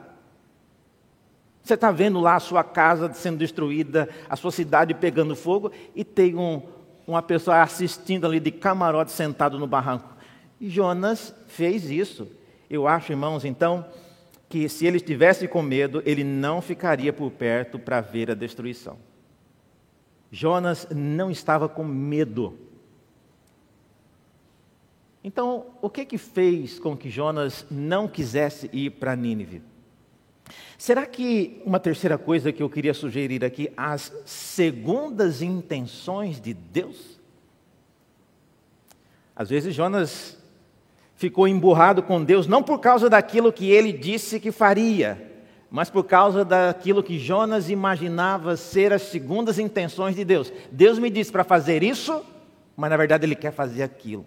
Você 1.63 1.75
está 1.75 1.93
vendo 1.93 2.19
lá 2.19 2.37
a 2.37 2.41
sua 2.41 2.65
casa 2.65 3.13
sendo 3.13 3.37
destruída, 3.37 4.09
a 4.27 4.37
sua 4.37 4.51
cidade 4.51 4.95
pegando 4.95 5.37
fogo, 5.37 5.71
e 5.95 6.03
tem 6.03 6.35
um, 6.35 6.63
uma 7.07 7.21
pessoa 7.21 7.61
assistindo 7.61 8.27
ali 8.27 8.41
de 8.41 8.51
camarote 8.51 9.13
sentado 9.13 9.59
no 9.59 9.67
barranco. 9.67 10.09
Jonas 10.59 11.35
fez 11.47 11.91
isso. 11.91 12.27
Eu 12.71 12.89
acho, 12.89 13.13
irmãos, 13.13 13.45
então, 13.45 13.85
que 14.53 14.69
se 14.69 14.85
ele 14.85 14.99
estivesse 14.99 15.49
com 15.49 15.63
medo, 15.63 16.03
ele 16.05 16.23
não 16.23 16.61
ficaria 16.61 17.11
por 17.11 17.31
perto 17.31 17.79
para 17.79 18.03
ver 18.03 18.31
a 18.31 18.35
destruição. 18.35 18.99
Jonas 20.31 20.87
não 20.95 21.31
estava 21.31 21.71
com 21.71 21.83
medo. 21.83 22.59
Então, 25.25 25.69
o 25.81 25.89
que 25.89 26.05
que 26.05 26.19
fez 26.19 26.79
com 26.79 26.95
que 26.95 27.09
Jonas 27.09 27.65
não 27.71 28.07
quisesse 28.07 28.69
ir 28.75 28.91
para 28.91 29.17
Nínive? 29.17 29.63
Será 30.77 31.07
que 31.07 31.63
uma 31.65 31.81
terceira 31.81 32.19
coisa 32.19 32.53
que 32.53 32.63
eu 32.63 32.69
queria 32.69 32.93
sugerir 32.93 33.43
aqui, 33.43 33.73
as 33.75 34.13
segundas 34.27 35.41
intenções 35.41 36.39
de 36.39 36.53
Deus? 36.53 37.19
Às 39.35 39.49
vezes 39.49 39.75
Jonas 39.75 40.42
ficou 41.23 41.47
emburrado 41.47 42.03
com 42.03 42.23
Deus, 42.23 42.49
não 42.49 42.65
por 42.65 42.81
causa 42.81 43.09
daquilo 43.09 43.53
que 43.53 43.71
ele 43.71 43.93
disse 43.93 44.41
que 44.41 44.51
faria, 44.51 45.31
mas 45.71 45.89
por 45.89 46.03
causa 46.03 46.45
daquilo 46.45 47.01
que 47.01 47.17
Jonas 47.17 47.71
imaginava 47.71 48.57
ser 48.57 48.93
as 48.93 49.03
segundas 49.03 49.57
intenções 49.57 50.17
de 50.17 50.25
Deus. 50.25 50.53
Deus 50.73 50.99
me 50.99 51.09
disse 51.09 51.31
para 51.31 51.45
fazer 51.45 51.85
isso, 51.85 52.25
mas 52.77 52.91
na 52.91 52.97
verdade 52.97 53.25
ele 53.25 53.37
quer 53.37 53.53
fazer 53.53 53.85
aquilo. 53.85 54.27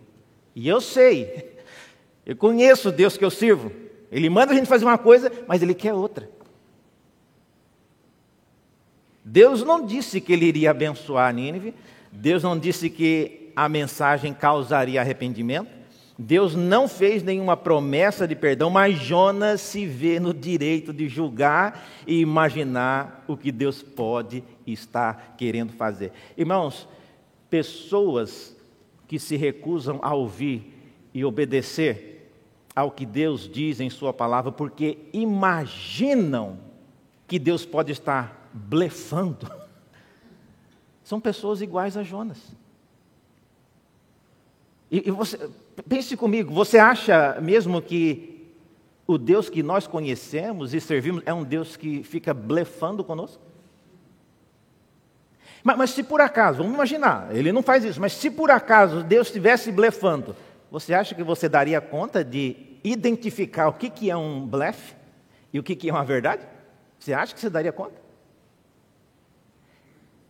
E 0.56 0.70
eu 0.70 0.80
sei, 0.80 1.58
eu 2.26 2.34
conheço 2.38 2.88
o 2.88 2.92
Deus 2.94 3.18
que 3.18 3.26
eu 3.26 3.30
sirvo. 3.30 3.74
Ele 4.10 4.30
manda 4.30 4.54
a 4.54 4.56
gente 4.56 4.68
fazer 4.68 4.86
uma 4.86 4.98
coisa, 4.98 5.30
mas 5.50 5.62
ele 5.62 5.74
quer 5.74 5.94
outra. 5.94 6.30
Deus 9.22 9.64
não 9.64 9.86
disse 9.86 10.22
que 10.22 10.32
ele 10.32 10.46
iria 10.46 10.72
abençoar 10.72 11.34
Nínive, 11.34 11.74
Deus 12.10 12.42
não 12.42 12.58
disse 12.58 12.90
que 12.90 13.52
a 13.54 13.68
mensagem 13.68 14.34
causaria 14.34 15.02
arrependimento, 15.02 15.75
Deus 16.18 16.56
não 16.56 16.88
fez 16.88 17.22
nenhuma 17.22 17.58
promessa 17.58 18.28
de 18.28 18.36
perdão, 18.36 18.70
mas 18.70 18.98
Jonas 18.98 19.60
se 19.60 19.86
vê 19.86 20.20
no 20.20 20.34
direito 20.34 20.94
de 20.94 21.10
julgar 21.10 21.86
e 22.08 22.22
imaginar 22.22 23.26
o 23.28 23.36
que 23.36 23.52
Deus 23.52 23.84
pode 23.84 24.42
estar 24.66 25.36
querendo 25.38 25.74
fazer. 25.74 26.14
Irmãos, 26.38 26.88
pessoas 27.50 28.56
que 29.08 29.20
se 29.20 29.36
recusam 29.36 30.00
a 30.02 30.14
ouvir 30.14 30.74
e 31.14 31.26
obedecer 31.26 32.32
ao 32.74 32.92
que 32.92 33.06
Deus 33.06 33.50
diz 33.50 33.80
em 33.80 33.90
Sua 33.90 34.14
palavra, 34.14 34.52
porque 34.52 34.98
imaginam 35.12 36.60
que 37.28 37.40
Deus 37.40 37.66
pode 37.66 37.92
estar 37.92 38.50
blefando, 38.54 39.50
são 41.04 41.20
pessoas 41.20 41.62
iguais 41.62 41.98
a 41.98 42.04
Jonas. 42.04 42.56
E, 44.96 45.10
e 45.10 45.12
você, 45.12 45.38
pense 45.90 46.16
comigo, 46.16 46.54
você 46.54 46.78
acha 46.78 47.38
mesmo 47.42 47.82
que 47.82 48.48
o 49.06 49.18
Deus 49.18 49.50
que 49.50 49.62
nós 49.62 49.86
conhecemos 49.86 50.74
e 50.74 50.80
servimos 50.80 51.22
é 51.26 51.34
um 51.34 51.44
Deus 51.44 51.76
que 51.76 52.02
fica 52.02 52.34
blefando 52.34 53.04
conosco? 53.04 53.44
Mas, 55.62 55.78
mas, 55.78 55.90
se 55.90 56.02
por 56.02 56.22
acaso, 56.22 56.60
vamos 56.60 56.76
imaginar, 56.76 57.36
ele 57.36 57.52
não 57.52 57.62
faz 57.62 57.84
isso, 57.84 58.00
mas 58.00 58.14
se 58.14 58.32
por 58.32 58.50
acaso 58.50 59.04
Deus 59.04 59.28
estivesse 59.28 59.70
blefando, 59.70 60.34
você 60.72 60.94
acha 60.94 61.14
que 61.14 61.24
você 61.24 61.50
daria 61.50 61.82
conta 61.82 62.24
de 62.24 62.56
identificar 62.82 63.68
o 63.68 63.74
que, 63.74 63.90
que 63.90 64.10
é 64.10 64.16
um 64.16 64.48
blefe 64.48 64.96
e 65.52 65.60
o 65.60 65.64
que, 65.64 65.76
que 65.76 65.90
é 65.90 65.92
uma 65.92 66.06
verdade? 66.06 66.48
Você 66.98 67.12
acha 67.12 67.34
que 67.34 67.40
você 67.42 67.50
daria 67.50 67.74
conta? 67.74 68.00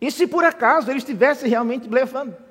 E 0.00 0.10
se 0.10 0.26
por 0.26 0.44
acaso 0.44 0.90
ele 0.90 0.98
estivesse 0.98 1.46
realmente 1.46 1.88
blefando? 1.88 2.45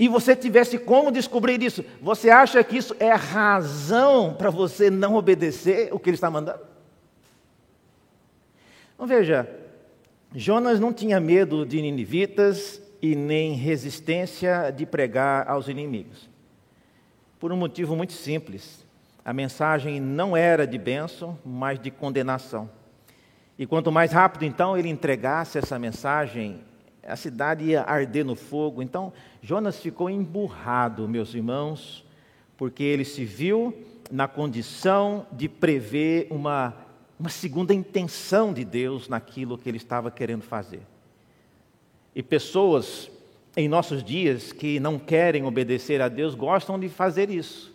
E 0.00 0.08
você 0.08 0.34
tivesse 0.34 0.78
como 0.78 1.12
descobrir 1.12 1.62
isso? 1.62 1.84
Você 2.00 2.30
acha 2.30 2.64
que 2.64 2.74
isso 2.74 2.96
é 2.98 3.12
razão 3.12 4.32
para 4.32 4.48
você 4.48 4.88
não 4.88 5.14
obedecer 5.14 5.90
o 5.92 5.98
que 5.98 6.08
ele 6.08 6.14
está 6.14 6.30
mandando? 6.30 6.60
Então 8.94 9.06
veja, 9.06 9.46
Jonas 10.34 10.80
não 10.80 10.90
tinha 10.90 11.20
medo 11.20 11.66
de 11.66 11.82
ninivitas 11.82 12.80
e 13.02 13.14
nem 13.14 13.52
resistência 13.52 14.70
de 14.70 14.86
pregar 14.86 15.46
aos 15.46 15.68
inimigos. 15.68 16.30
Por 17.38 17.52
um 17.52 17.56
motivo 17.58 17.94
muito 17.94 18.14
simples. 18.14 18.86
A 19.22 19.34
mensagem 19.34 20.00
não 20.00 20.34
era 20.34 20.66
de 20.66 20.78
bênção, 20.78 21.38
mas 21.44 21.78
de 21.78 21.90
condenação. 21.90 22.70
E 23.58 23.66
quanto 23.66 23.92
mais 23.92 24.12
rápido 24.12 24.46
então 24.46 24.78
ele 24.78 24.88
entregasse 24.88 25.58
essa 25.58 25.78
mensagem, 25.78 26.62
a 27.06 27.16
cidade 27.16 27.64
ia 27.64 27.82
arder 27.82 28.24
no 28.24 28.34
fogo. 28.34 28.82
Então 28.82 29.12
Jonas 29.42 29.80
ficou 29.80 30.08
emburrado, 30.10 31.08
meus 31.08 31.34
irmãos, 31.34 32.04
porque 32.56 32.82
ele 32.82 33.04
se 33.04 33.24
viu 33.24 33.74
na 34.10 34.26
condição 34.26 35.26
de 35.32 35.48
prever 35.48 36.26
uma 36.30 36.74
uma 37.20 37.28
segunda 37.28 37.74
intenção 37.74 38.50
de 38.50 38.64
Deus 38.64 39.06
naquilo 39.06 39.58
que 39.58 39.68
ele 39.68 39.76
estava 39.76 40.10
querendo 40.10 40.40
fazer. 40.40 40.80
E 42.14 42.22
pessoas 42.22 43.10
em 43.54 43.68
nossos 43.68 44.02
dias 44.02 44.52
que 44.52 44.80
não 44.80 44.98
querem 44.98 45.44
obedecer 45.44 46.00
a 46.00 46.08
Deus 46.08 46.34
gostam 46.34 46.80
de 46.80 46.88
fazer 46.88 47.28
isso. 47.28 47.70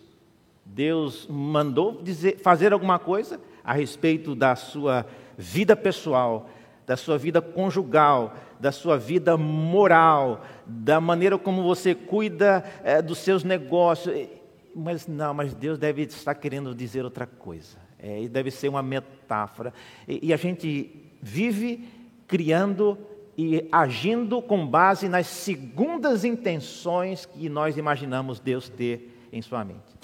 Deus 0.64 1.28
mandou 1.30 2.02
dizer, 2.02 2.38
fazer 2.38 2.72
alguma 2.72 2.98
coisa 2.98 3.40
a 3.62 3.72
respeito 3.72 4.34
da 4.34 4.56
sua 4.56 5.06
vida 5.38 5.76
pessoal, 5.76 6.50
da 6.86 6.96
sua 6.96 7.18
vida 7.18 7.42
conjugal, 7.42 8.34
da 8.60 8.70
sua 8.70 8.96
vida 8.96 9.36
moral, 9.36 10.44
da 10.64 11.00
maneira 11.00 11.36
como 11.36 11.62
você 11.62 11.94
cuida 11.94 12.64
é, 12.84 13.02
dos 13.02 13.18
seus 13.18 13.42
negócios. 13.42 14.28
Mas 14.74 15.06
não, 15.06 15.34
mas 15.34 15.52
Deus 15.52 15.78
deve 15.78 16.02
estar 16.02 16.34
querendo 16.34 16.74
dizer 16.74 17.04
outra 17.04 17.26
coisa. 17.26 17.78
É, 17.98 18.28
deve 18.28 18.50
ser 18.50 18.68
uma 18.68 18.82
metáfora. 18.82 19.72
E, 20.06 20.28
e 20.28 20.32
a 20.32 20.36
gente 20.36 20.94
vive 21.20 21.88
criando 22.28 22.98
e 23.36 23.68
agindo 23.70 24.40
com 24.40 24.66
base 24.66 25.08
nas 25.08 25.26
segundas 25.26 26.24
intenções 26.24 27.26
que 27.26 27.48
nós 27.48 27.76
imaginamos 27.76 28.40
Deus 28.40 28.68
ter 28.68 29.28
em 29.32 29.42
sua 29.42 29.64
mente. 29.64 29.94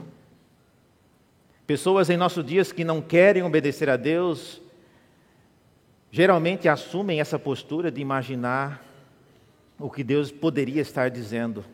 Pessoas 1.66 2.10
em 2.10 2.16
nossos 2.16 2.44
dias 2.44 2.72
que 2.72 2.84
não 2.84 3.00
querem 3.00 3.42
obedecer 3.42 3.88
a 3.88 3.96
Deus, 3.96 4.60
geralmente 6.12 6.68
assumem 6.68 7.20
essa 7.20 7.38
postura 7.38 7.90
de 7.90 8.00
imaginar 8.00 8.84
o 9.80 9.90
que 9.90 10.04
Deus 10.04 10.30
poderia 10.30 10.82
estar 10.82 11.10
dizendo 11.10 11.64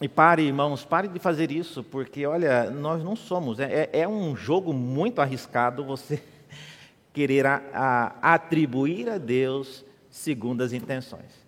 e 0.00 0.08
pare, 0.08 0.42
irmãos, 0.42 0.84
pare 0.84 1.06
de 1.06 1.18
fazer 1.20 1.52
isso, 1.52 1.84
porque 1.84 2.26
olha, 2.26 2.70
nós 2.70 3.04
não 3.04 3.14
somos. 3.14 3.60
É, 3.60 3.90
é, 3.92 4.00
é 4.00 4.08
um 4.08 4.34
jogo 4.34 4.72
muito 4.72 5.20
arriscado 5.20 5.84
você 5.84 6.20
querer 7.12 7.46
a, 7.46 7.62
a, 7.72 8.34
atribuir 8.34 9.08
a 9.08 9.18
Deus 9.18 9.84
segundas 10.10 10.72
intenções. 10.72 11.46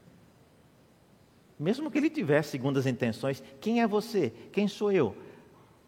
Mesmo 1.58 1.90
que 1.90 1.98
ele 1.98 2.10
tivesse 2.10 2.50
segundas 2.50 2.86
intenções, 2.86 3.42
quem 3.60 3.80
é 3.80 3.86
você? 3.86 4.32
Quem 4.52 4.68
sou 4.68 4.92
eu? 4.92 5.16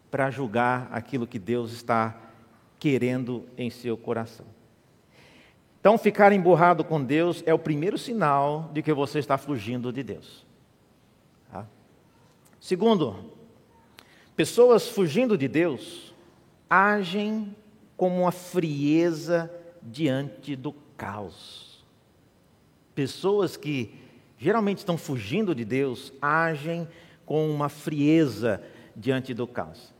Para 0.09 0.31
julgar 0.31 0.89
aquilo 0.91 1.27
que 1.27 1.37
Deus 1.37 1.71
está 1.71 2.19
querendo 2.79 3.45
em 3.57 3.69
seu 3.69 3.95
coração. 3.95 4.56
Então, 5.87 5.97
ficar 5.97 6.33
emburrado 6.33 6.83
com 6.83 7.01
Deus 7.01 7.41
é 7.45 7.53
o 7.53 7.57
primeiro 7.57 7.97
sinal 7.97 8.69
de 8.73 8.81
que 8.81 8.91
você 8.91 9.19
está 9.19 9.37
fugindo 9.37 9.89
de 9.93 10.03
Deus. 10.03 10.45
Segundo, 12.59 13.15
pessoas 14.35 14.89
fugindo 14.89 15.37
de 15.37 15.47
Deus 15.47 16.13
agem 16.69 17.55
com 17.95 18.19
uma 18.21 18.33
frieza 18.33 19.49
diante 19.81 20.57
do 20.57 20.73
caos. 20.97 21.85
Pessoas 22.93 23.55
que 23.55 23.95
geralmente 24.37 24.79
estão 24.79 24.97
fugindo 24.97 25.55
de 25.55 25.63
Deus 25.63 26.11
agem 26.21 26.85
com 27.25 27.49
uma 27.49 27.69
frieza 27.69 28.61
diante 28.93 29.33
do 29.33 29.47
caos. 29.47 29.93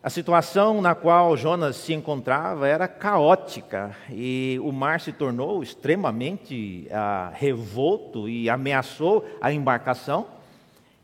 A 0.00 0.08
situação 0.08 0.80
na 0.80 0.94
qual 0.94 1.36
Jonas 1.36 1.74
se 1.74 1.92
encontrava 1.92 2.68
era 2.68 2.86
caótica 2.86 3.96
e 4.08 4.56
o 4.62 4.70
mar 4.70 5.00
se 5.00 5.12
tornou 5.12 5.60
extremamente 5.60 6.86
ah, 6.92 7.32
revolto 7.34 8.28
e 8.28 8.48
ameaçou 8.48 9.24
a 9.40 9.52
embarcação. 9.52 10.28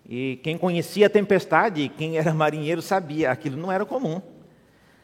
E 0.08 0.38
quem 0.44 0.56
conhecia 0.56 1.06
a 1.06 1.10
tempestade, 1.10 1.88
quem 1.88 2.18
era 2.18 2.32
marinheiro, 2.32 2.80
sabia, 2.80 3.32
aquilo 3.32 3.56
não 3.56 3.72
era 3.72 3.84
comum. 3.84 4.22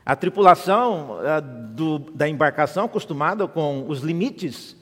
A 0.07 0.15
tripulação 0.15 1.19
a, 1.19 1.41
do, 1.41 1.99
da 1.99 2.29
embarcação, 2.29 2.85
acostumada 2.85 3.49
com 3.49 3.87
os 3.89 4.03
limites 4.03 4.77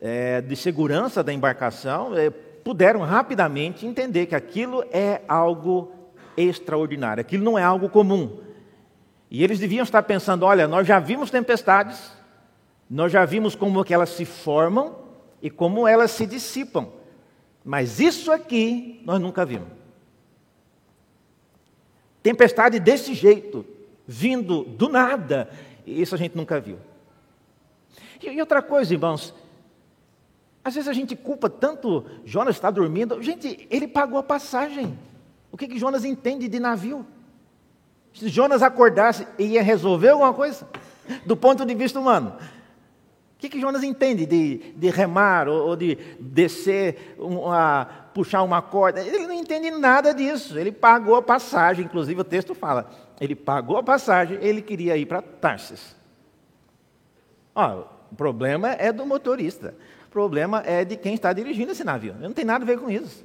é, 0.00 0.40
de 0.40 0.54
segurança 0.54 1.24
da 1.24 1.32
embarcação, 1.32 2.16
é, 2.16 2.30
puderam 2.30 3.00
rapidamente 3.00 3.84
entender 3.84 4.26
que 4.26 4.34
aquilo 4.36 4.84
é 4.92 5.22
algo 5.26 5.95
extraordinário, 6.36 7.20
aquilo 7.20 7.44
não 7.44 7.58
é 7.58 7.62
algo 7.62 7.88
comum. 7.88 8.40
E 9.30 9.42
eles 9.42 9.58
deviam 9.58 9.82
estar 9.82 10.02
pensando: 10.02 10.44
olha, 10.44 10.68
nós 10.68 10.86
já 10.86 10.98
vimos 10.98 11.30
tempestades, 11.30 12.12
nós 12.88 13.10
já 13.10 13.24
vimos 13.24 13.54
como 13.54 13.84
que 13.84 13.94
elas 13.94 14.10
se 14.10 14.24
formam 14.24 14.96
e 15.42 15.50
como 15.50 15.86
elas 15.86 16.10
se 16.10 16.26
dissipam. 16.26 16.88
Mas 17.64 17.98
isso 17.98 18.30
aqui 18.30 19.02
nós 19.04 19.20
nunca 19.20 19.44
vimos. 19.44 19.68
Tempestade 22.22 22.78
desse 22.80 23.14
jeito, 23.14 23.64
vindo 24.06 24.64
do 24.64 24.88
nada, 24.88 25.50
isso 25.86 26.14
a 26.14 26.18
gente 26.18 26.36
nunca 26.36 26.60
viu. 26.60 26.78
E, 28.22 28.40
outra 28.40 28.62
coisa, 28.62 28.92
irmãos, 28.92 29.34
às 30.64 30.74
vezes 30.74 30.88
a 30.88 30.92
gente 30.92 31.14
culpa 31.14 31.48
tanto 31.48 32.04
Jonas 32.24 32.56
está 32.56 32.70
dormindo. 32.70 33.22
Gente, 33.22 33.66
ele 33.70 33.86
pagou 33.86 34.18
a 34.18 34.22
passagem. 34.22 34.98
O 35.56 35.58
que, 35.58 35.68
que 35.68 35.78
Jonas 35.78 36.04
entende 36.04 36.48
de 36.48 36.60
navio? 36.60 37.06
Se 38.12 38.28
Jonas 38.28 38.62
acordasse, 38.62 39.26
ia 39.38 39.62
resolver 39.62 40.10
alguma 40.10 40.34
coisa? 40.34 40.68
Do 41.24 41.34
ponto 41.34 41.64
de 41.64 41.74
vista 41.74 41.98
humano. 41.98 42.36
O 42.38 43.38
que, 43.38 43.48
que 43.48 43.58
Jonas 43.58 43.82
entende 43.82 44.26
de, 44.26 44.74
de 44.76 44.90
remar 44.90 45.48
ou, 45.48 45.68
ou, 45.68 45.74
de 45.74 45.94
descer, 46.20 47.16
uma, 47.18 47.86
puxar 48.12 48.42
uma 48.42 48.60
corda? 48.60 49.00
Ele 49.00 49.26
não 49.26 49.32
entende 49.32 49.70
nada 49.70 50.12
disso. 50.12 50.58
Ele 50.58 50.70
pagou 50.70 51.16
a 51.16 51.22
passagem, 51.22 51.86
inclusive 51.86 52.20
o 52.20 52.24
texto 52.24 52.54
fala. 52.54 52.90
Ele 53.18 53.34
pagou 53.34 53.78
a 53.78 53.82
passagem, 53.82 54.36
ele 54.42 54.60
queria 54.60 54.94
ir 54.98 55.06
para 55.06 55.22
Tarsis. 55.22 55.96
O 57.54 58.14
problema 58.14 58.72
é 58.72 58.92
do 58.92 59.06
motorista. 59.06 59.74
O 60.06 60.10
problema 60.10 60.62
é 60.66 60.84
de 60.84 60.98
quem 60.98 61.14
está 61.14 61.32
dirigindo 61.32 61.72
esse 61.72 61.82
navio. 61.82 62.14
Não 62.20 62.34
tem 62.34 62.44
nada 62.44 62.62
a 62.62 62.66
ver 62.66 62.78
com 62.78 62.90
isso. 62.90 63.24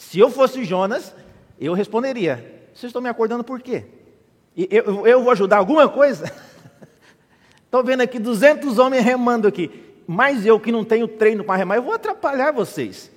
Se 0.00 0.18
eu 0.18 0.30
fosse 0.30 0.64
Jonas, 0.64 1.14
eu 1.60 1.74
responderia: 1.74 2.36
Vocês 2.72 2.88
estão 2.88 3.02
me 3.02 3.08
acordando 3.10 3.44
por 3.44 3.60
quê? 3.60 3.84
Eu, 4.56 5.06
eu 5.06 5.22
vou 5.22 5.30
ajudar 5.30 5.58
alguma 5.58 5.90
coisa? 5.90 6.32
Estou 7.62 7.84
vendo 7.84 8.00
aqui 8.00 8.18
200 8.18 8.78
homens 8.78 9.04
remando 9.04 9.46
aqui. 9.46 9.70
mais 10.06 10.46
eu 10.46 10.58
que 10.58 10.72
não 10.72 10.86
tenho 10.86 11.06
treino 11.06 11.44
para 11.44 11.56
remar, 11.56 11.76
eu 11.76 11.82
vou 11.82 11.92
atrapalhar 11.92 12.50
vocês. 12.50 13.12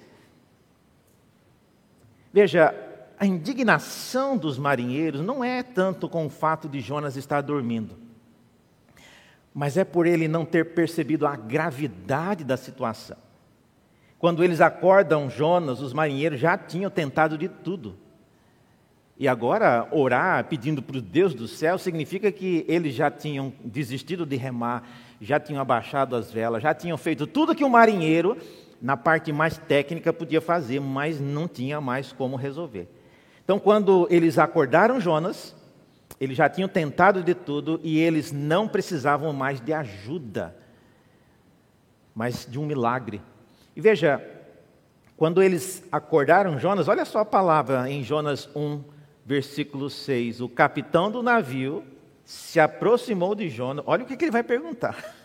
Veja, 2.34 2.76
a 3.18 3.26
indignação 3.26 4.36
dos 4.36 4.60
marinheiros 4.60 5.22
não 5.22 5.42
é 5.42 5.64
tanto 5.64 6.10
com 6.10 6.26
o 6.26 6.30
fato 6.30 6.68
de 6.68 6.82
Jonas 6.82 7.16
estar 7.16 7.40
dormindo, 7.40 7.96
mas 9.54 9.78
é 9.78 9.86
por 9.86 10.06
ele 10.06 10.28
não 10.28 10.44
ter 10.44 10.74
percebido 10.74 11.26
a 11.26 11.38
gravidade 11.38 12.44
da 12.44 12.58
situação. 12.58 13.18
Quando 14.24 14.42
eles 14.42 14.62
acordam 14.62 15.30
Jonas, 15.30 15.82
os 15.82 15.92
marinheiros 15.92 16.40
já 16.40 16.58
tinham 16.58 16.90
tentado 16.90 17.38
de 17.38 17.50
tudo. 17.50 17.98
E 19.20 19.28
agora, 19.28 19.86
orar 19.92 20.46
pedindo 20.46 20.82
para 20.82 20.96
o 20.96 21.02
Deus 21.02 21.34
do 21.34 21.46
céu 21.46 21.78
significa 21.78 22.32
que 22.32 22.64
eles 22.70 22.96
já 22.96 23.12
tinham 23.12 23.52
desistido 23.66 24.26
de 24.26 24.38
remar, 24.38 24.88
já 25.20 25.42
tinham 25.42 25.62
abaixado 25.62 26.16
as 26.16 26.32
velas, 26.32 26.64
já 26.64 26.74
tinham 26.74 26.98
feito 26.98 27.28
tudo 27.28 27.54
que 27.54 27.66
o 27.66 27.68
um 27.68 27.72
marinheiro, 27.72 28.38
na 28.82 28.96
parte 28.96 29.34
mais 29.34 29.58
técnica, 29.58 30.14
podia 30.14 30.40
fazer, 30.40 30.80
mas 30.80 31.20
não 31.20 31.46
tinha 31.46 31.82
mais 31.82 32.14
como 32.14 32.38
resolver. 32.38 32.88
Então, 33.44 33.60
quando 33.60 34.08
eles 34.10 34.40
acordaram 34.40 35.02
Jonas, 35.02 35.54
eles 36.18 36.38
já 36.38 36.48
tinham 36.48 36.70
tentado 36.70 37.22
de 37.22 37.36
tudo 37.36 37.78
e 37.84 38.00
eles 38.00 38.32
não 38.32 38.70
precisavam 38.70 39.34
mais 39.34 39.60
de 39.60 39.74
ajuda, 39.74 40.56
mas 42.16 42.48
de 42.50 42.58
um 42.58 42.66
milagre. 42.66 43.22
E 43.76 43.82
veja, 43.82 44.24
quando 45.18 45.42
eles 45.42 45.84
acordaram 45.92 46.60
Jonas, 46.60 46.88
olha 46.88 47.06
só 47.06 47.20
a 47.20 47.26
palavra 47.26 47.90
em 47.90 48.04
Jonas 48.04 48.50
1, 48.56 48.84
versículo 49.26 49.90
6. 49.90 50.42
O 50.42 50.50
capitão 50.50 51.12
do 51.12 51.24
navio 51.24 51.84
se 52.26 52.60
aproximou 52.60 53.36
de 53.36 53.50
Jonas. 53.50 53.84
Olha 53.88 54.04
o 54.04 54.08
que, 54.08 54.14
ele 54.14 54.32
vai 54.32 54.44
perguntar. 54.44 54.98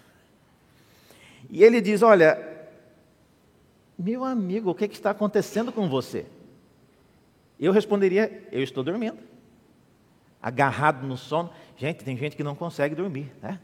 E 1.50 1.62
ele 1.64 1.80
diz: 1.80 2.02
Olha, 2.02 2.36
meu 3.98 4.22
amigo, 4.22 4.70
o 4.70 4.74
que, 4.74 4.86
que 4.86 4.96
está 4.96 5.10
acontecendo 5.10 5.72
com 5.72 5.88
você? 5.88 6.26
Eu 7.58 7.72
responderia: 7.72 8.46
Eu 8.52 8.62
estou 8.62 8.84
dormindo, 8.84 9.16
agarrado 10.42 11.06
no 11.06 11.16
sono. 11.16 11.50
Gente, 11.76 12.04
tem 12.04 12.16
gente 12.16 12.36
que 12.36 12.42
não 12.42 12.54
consegue 12.54 12.94
dormir, 12.94 13.32
né? 13.40 13.58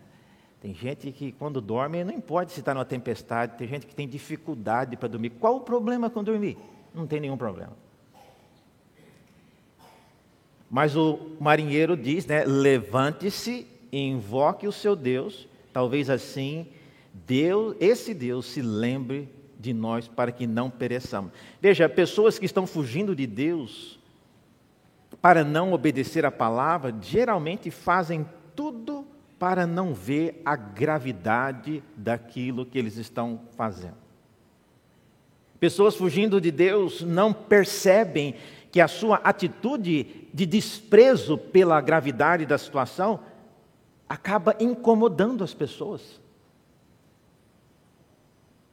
Tem 0.64 0.72
gente 0.72 1.12
que 1.12 1.30
quando 1.30 1.60
dorme, 1.60 2.02
não 2.04 2.14
importa 2.14 2.50
se 2.50 2.60
está 2.60 2.72
numa 2.72 2.86
tempestade, 2.86 3.58
tem 3.58 3.68
gente 3.68 3.84
que 3.84 3.94
tem 3.94 4.08
dificuldade 4.08 4.96
para 4.96 5.10
dormir. 5.10 5.28
Qual 5.28 5.56
o 5.56 5.60
problema 5.60 6.08
com 6.08 6.24
dormir? 6.24 6.56
Não 6.94 7.06
tem 7.06 7.20
nenhum 7.20 7.36
problema. 7.36 7.76
Mas 10.70 10.96
o 10.96 11.36
marinheiro 11.38 11.98
diz, 11.98 12.24
né, 12.24 12.46
levante-se 12.46 13.66
e 13.92 13.98
invoque 14.08 14.66
o 14.66 14.72
seu 14.72 14.96
Deus, 14.96 15.46
talvez 15.70 16.08
assim 16.08 16.66
Deus, 17.12 17.76
esse 17.78 18.14
Deus 18.14 18.46
se 18.46 18.62
lembre 18.62 19.28
de 19.60 19.74
nós 19.74 20.08
para 20.08 20.32
que 20.32 20.46
não 20.46 20.70
pereçamos. 20.70 21.30
Veja, 21.60 21.90
pessoas 21.90 22.38
que 22.38 22.46
estão 22.46 22.66
fugindo 22.66 23.14
de 23.14 23.26
Deus 23.26 24.00
para 25.20 25.44
não 25.44 25.74
obedecer 25.74 26.24
a 26.24 26.30
palavra, 26.30 26.94
geralmente 27.02 27.70
fazem 27.70 28.26
tudo 28.56 29.03
para 29.44 29.66
não 29.66 29.92
ver 29.92 30.40
a 30.42 30.56
gravidade 30.56 31.82
daquilo 31.94 32.64
que 32.64 32.78
eles 32.78 32.96
estão 32.96 33.42
fazendo. 33.54 33.98
Pessoas 35.60 35.94
fugindo 35.94 36.40
de 36.40 36.50
Deus 36.50 37.02
não 37.02 37.30
percebem 37.30 38.36
que 38.72 38.80
a 38.80 38.88
sua 38.88 39.16
atitude 39.16 40.06
de 40.32 40.46
desprezo 40.46 41.36
pela 41.36 41.78
gravidade 41.82 42.46
da 42.46 42.56
situação 42.56 43.20
acaba 44.08 44.56
incomodando 44.58 45.44
as 45.44 45.52
pessoas. 45.52 46.18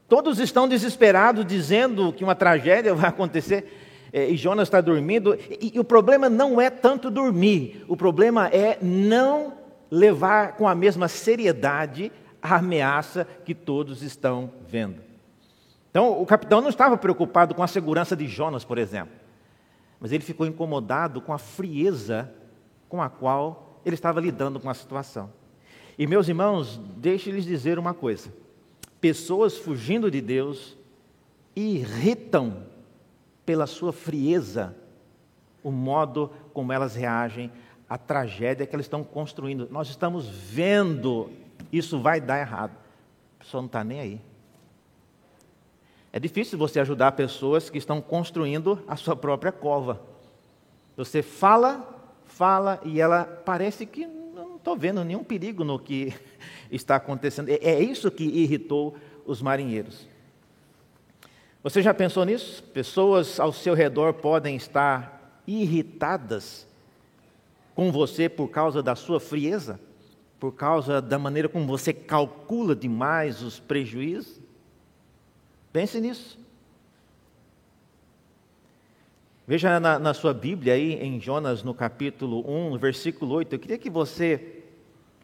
Todos 0.08 0.40
estão 0.40 0.70
desesperados, 0.70 1.46
dizendo 1.46 2.14
que 2.14 2.24
uma 2.24 2.34
tragédia 2.34 2.96
vai 2.96 3.10
acontecer, 3.10 4.10
é, 4.14 4.30
e 4.30 4.38
Jonas 4.38 4.70
está 4.70 4.80
dormindo. 4.80 5.38
E, 5.50 5.74
e 5.76 5.80
o 5.82 5.84
problema 5.84 6.30
não 6.30 6.62
é 6.62 6.70
tanto 6.70 7.12
dormir, 7.12 7.84
o 7.90 7.98
problema 7.98 8.48
é 8.48 8.78
não 8.82 9.60
levar 9.92 10.54
com 10.56 10.68
a 10.68 10.74
mesma 10.74 11.08
seriedade 11.08 12.12
a 12.42 12.56
ameaça 12.56 13.28
que 13.46 13.54
todos 13.54 14.02
estão 14.02 14.50
vendo. 14.68 15.02
Então, 15.92 16.20
o 16.20 16.26
capitão 16.26 16.62
não 16.62 16.70
estava 16.70 16.98
preocupado 16.98 17.54
com 17.54 17.62
a 17.62 17.68
segurança 17.68 18.16
de 18.16 18.26
Jonas, 18.26 18.64
por 18.64 18.78
exemplo 18.78 19.22
mas 20.02 20.12
ele 20.12 20.24
ficou 20.24 20.48
incomodado 20.48 21.22
com 21.22 21.32
a 21.32 21.38
frieza 21.38 22.34
com 22.90 23.00
a 23.00 23.08
qual 23.08 23.80
ele 23.86 23.94
estava 23.94 24.20
lidando 24.20 24.60
com 24.60 24.68
a 24.68 24.74
situação. 24.74 25.32
E 25.98 26.08
meus 26.08 26.28
irmãos, 26.28 26.82
deixe-lhes 26.98 27.46
dizer 27.46 27.78
uma 27.78 27.94
coisa: 27.94 28.34
pessoas 29.00 29.56
fugindo 29.56 30.10
de 30.10 30.20
Deus 30.20 30.76
irritam 31.56 32.66
pela 33.46 33.68
sua 33.68 33.94
frieza 33.94 34.76
o 35.64 35.70
modo 35.72 36.32
como 36.52 36.74
elas 36.74 36.96
reagem 36.96 37.52
à 37.92 37.98
tragédia 37.98 38.66
que 38.66 38.74
elas 38.74 38.86
estão 38.86 39.04
construindo. 39.04 39.68
Nós 39.70 39.90
estamos 39.90 40.26
vendo 40.26 41.30
isso 41.74 42.00
vai 42.00 42.22
dar 42.22 42.40
errado. 42.40 42.72
A 43.38 43.44
pessoa 43.44 43.62
não 43.62 43.66
está 43.68 43.84
nem 43.84 44.00
aí. 44.00 44.22
É 46.14 46.18
difícil 46.18 46.58
você 46.58 46.80
ajudar 46.80 47.12
pessoas 47.12 47.70
que 47.70 47.78
estão 47.78 48.02
construindo 48.02 48.82
a 48.88 48.96
sua 48.96 49.14
própria 49.14 49.52
cova. 49.52 50.02
Você 50.96 51.22
fala, 51.22 51.86
fala 52.24 52.80
e 52.86 53.02
ela 53.02 53.26
parece 53.26 53.86
que 53.86 54.08
não 54.08 54.56
estou 54.56 54.78
vendo 54.78 55.04
nenhum 55.04 55.24
perigo 55.26 55.66
no 55.66 55.78
que 55.78 56.14
está 56.72 56.96
acontecendo. 56.96 57.50
É, 57.50 57.56
é 57.62 57.80
isso 57.82 58.10
que 58.10 58.24
irritou 58.24 58.96
os 59.26 59.42
marinheiros. 59.42 60.08
Você 61.62 61.82
já 61.82 61.94
pensou 61.94 62.24
nisso? 62.24 62.64
Pessoas 62.64 63.38
ao 63.38 63.52
seu 63.52 63.74
redor 63.74 64.14
podem 64.14 64.56
estar 64.56 65.42
irritadas 65.46 66.71
com 67.82 67.92
você 67.92 68.30
por 68.30 68.48
causa 68.50 68.84
da 68.84 68.96
sua 68.96 69.20
frieza, 69.20 69.80
por 70.40 70.52
causa 70.52 71.02
da 71.02 71.18
maneira 71.18 71.50
como 71.50 71.66
você 71.66 71.92
calcula 71.92 72.76
demais 72.76 73.42
os 73.42 73.60
prejuízos. 73.60 74.40
Pense 75.74 76.00
nisso. 76.00 76.38
Veja 79.48 79.80
na, 79.80 79.98
na, 79.98 80.14
sua 80.14 80.32
Bíblia 80.32 80.76
aí, 80.76 80.94
em 80.94 81.20
Jonas, 81.20 81.64
no 81.64 81.74
capítulo 81.74 82.48
1, 82.48 82.78
versículo 82.78 83.34
8. 83.34 83.54
Eu 83.56 83.60
queria 83.60 83.80
que 83.80 83.90
você 83.90 84.62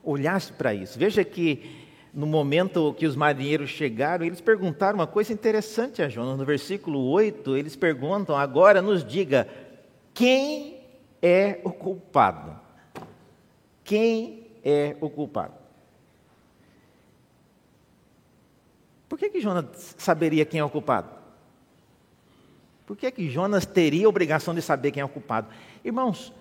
olhasse 0.03 0.51
para 0.51 0.73
isso. 0.73 0.97
Veja 0.97 1.23
que 1.23 1.85
no 2.11 2.25
momento 2.25 2.91
que 2.97 3.05
os 3.05 3.15
marinheiros 3.15 3.69
chegaram, 3.69 4.25
eles 4.25 4.41
perguntaram 4.41 4.97
uma 4.97 5.05
coisa 5.05 5.31
interessante 5.31 6.01
a 6.01 6.09
Jonas. 6.09 6.39
No 6.39 6.43
versículo 6.43 7.07
8, 7.11 7.55
eles 7.55 7.75
perguntam: 7.75 8.35
agora 8.35 8.81
nos 8.81 9.05
diga, 9.05 9.47
quem 10.11 10.76
é 11.21 11.61
o 11.63 11.71
culpado? 11.71 12.59
Quem 13.83 14.47
é 14.63 14.95
o 14.99 15.09
culpado? 15.09 15.53
Por 19.07 19.17
que, 19.17 19.29
que 19.29 19.39
Jonas 19.39 19.95
saberia 19.97 20.45
quem 20.45 20.59
é 20.59 20.63
o 20.63 20.69
culpado? 20.69 21.09
Por 22.85 22.95
que, 22.95 23.11
que 23.11 23.29
Jonas 23.29 23.65
teria 23.65 24.05
a 24.05 24.09
obrigação 24.09 24.53
de 24.53 24.61
saber 24.61 24.91
quem 24.91 25.01
é 25.01 25.05
o 25.05 25.09
culpado? 25.09 25.47
Irmãos, 25.83 26.33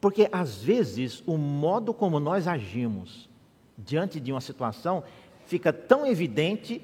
porque 0.00 0.28
às 0.30 0.62
vezes 0.62 1.22
o 1.26 1.38
modo 1.38 1.94
como 1.94 2.20
nós 2.20 2.46
agimos 2.46 3.28
diante 3.76 4.20
de 4.20 4.32
uma 4.32 4.40
situação 4.40 5.02
fica 5.46 5.72
tão 5.72 6.06
evidente 6.06 6.82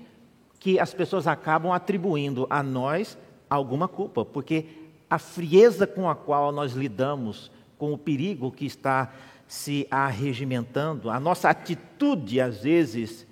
que 0.59 0.79
as 0.79 0.93
pessoas 0.93 1.27
acabam 1.27 1.73
atribuindo 1.73 2.47
a 2.51 2.63
nós 2.63 3.19
alguma 3.49 3.89
culpa, 3.89 4.25
porque 4.25 4.67
a 5.11 5.19
frieza 5.19 5.87
com 5.87 6.09
a 6.09 6.15
qual 6.15 6.53
nós 6.53 6.73
lidamos 6.73 7.51
com 7.77 7.93
o 7.93 7.99
perigo 7.99 8.53
que 8.53 8.65
está 8.65 9.13
se 9.49 9.89
arregimentando, 9.91 11.11
a 11.11 11.19
nossa 11.19 11.51
atitude, 11.51 12.41
às 12.41 12.63
vezes, 12.63 13.27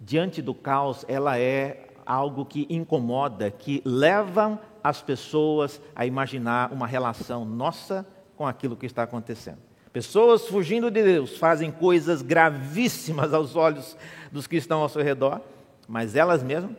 diante 0.00 0.42
do 0.42 0.52
caos, 0.52 1.04
ela 1.06 1.38
é 1.38 1.86
algo 2.04 2.44
que 2.44 2.66
incomoda, 2.68 3.50
que 3.52 3.80
leva 3.84 4.60
as 4.82 5.00
pessoas 5.00 5.80
a 5.94 6.04
imaginar 6.04 6.72
uma 6.72 6.88
relação 6.88 7.44
nossa 7.44 8.04
com 8.36 8.46
aquilo 8.46 8.76
que 8.76 8.84
está 8.84 9.04
acontecendo. 9.04 9.58
Pessoas 9.92 10.48
fugindo 10.48 10.90
de 10.90 11.04
Deus 11.04 11.38
fazem 11.38 11.70
coisas 11.70 12.20
gravíssimas 12.20 13.32
aos 13.32 13.54
olhos 13.54 13.96
dos 14.32 14.48
que 14.48 14.56
estão 14.56 14.80
ao 14.80 14.88
seu 14.88 15.02
redor, 15.02 15.40
mas 15.86 16.16
elas 16.16 16.42
mesmas 16.42 16.76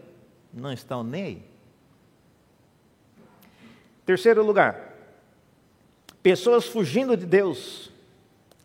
não 0.53 0.73
estão 0.73 1.01
nem 1.01 1.23
aí. 1.23 1.54
Terceiro 4.05 4.43
lugar, 4.45 4.93
pessoas 6.21 6.65
fugindo 6.65 7.17
de 7.17 7.25
Deus 7.25 7.91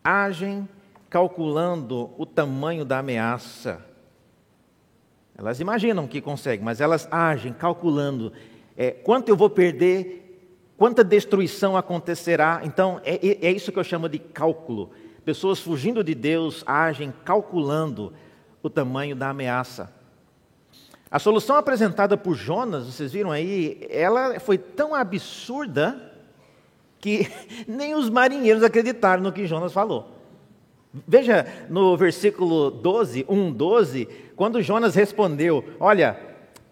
agem 0.03 0.67
calculando 1.09 2.11
o 2.17 2.25
tamanho 2.25 2.85
da 2.85 2.99
ameaça 2.99 3.91
elas 5.41 5.59
imaginam 5.59 6.07
que 6.07 6.21
conseguem, 6.21 6.63
mas 6.63 6.79
elas 6.79 7.07
agem 7.09 7.51
calculando 7.51 8.31
é, 8.77 8.91
quanto 8.91 9.29
eu 9.29 9.35
vou 9.35 9.49
perder, 9.49 10.39
quanta 10.77 11.03
destruição 11.03 11.75
acontecerá. 11.75 12.61
Então, 12.63 13.01
é, 13.03 13.15
é, 13.15 13.47
é 13.47 13.51
isso 13.51 13.71
que 13.71 13.79
eu 13.79 13.83
chamo 13.83 14.07
de 14.07 14.19
cálculo. 14.19 14.91
Pessoas 15.25 15.59
fugindo 15.59 16.03
de 16.03 16.13
Deus 16.13 16.63
agem 16.63 17.11
calculando 17.25 18.13
o 18.61 18.69
tamanho 18.69 19.15
da 19.15 19.29
ameaça. 19.29 19.91
A 21.11 21.19
solução 21.19 21.57
apresentada 21.57 22.15
por 22.15 22.35
Jonas, 22.35 22.85
vocês 22.85 23.11
viram 23.11 23.31
aí, 23.31 23.85
ela 23.89 24.39
foi 24.39 24.57
tão 24.57 24.95
absurda 24.95 26.09
que 27.01 27.29
nem 27.67 27.93
os 27.93 28.09
marinheiros 28.09 28.63
acreditaram 28.63 29.21
no 29.21 29.33
que 29.33 29.45
Jonas 29.45 29.73
falou. 29.73 30.09
Veja 31.05 31.45
no 31.69 31.97
versículo 31.97 32.71
12, 32.71 33.25
1, 33.27 33.51
12, 33.51 34.07
quando 34.37 34.61
Jonas 34.61 34.95
respondeu: 34.95 35.65
Olha, 35.79 36.17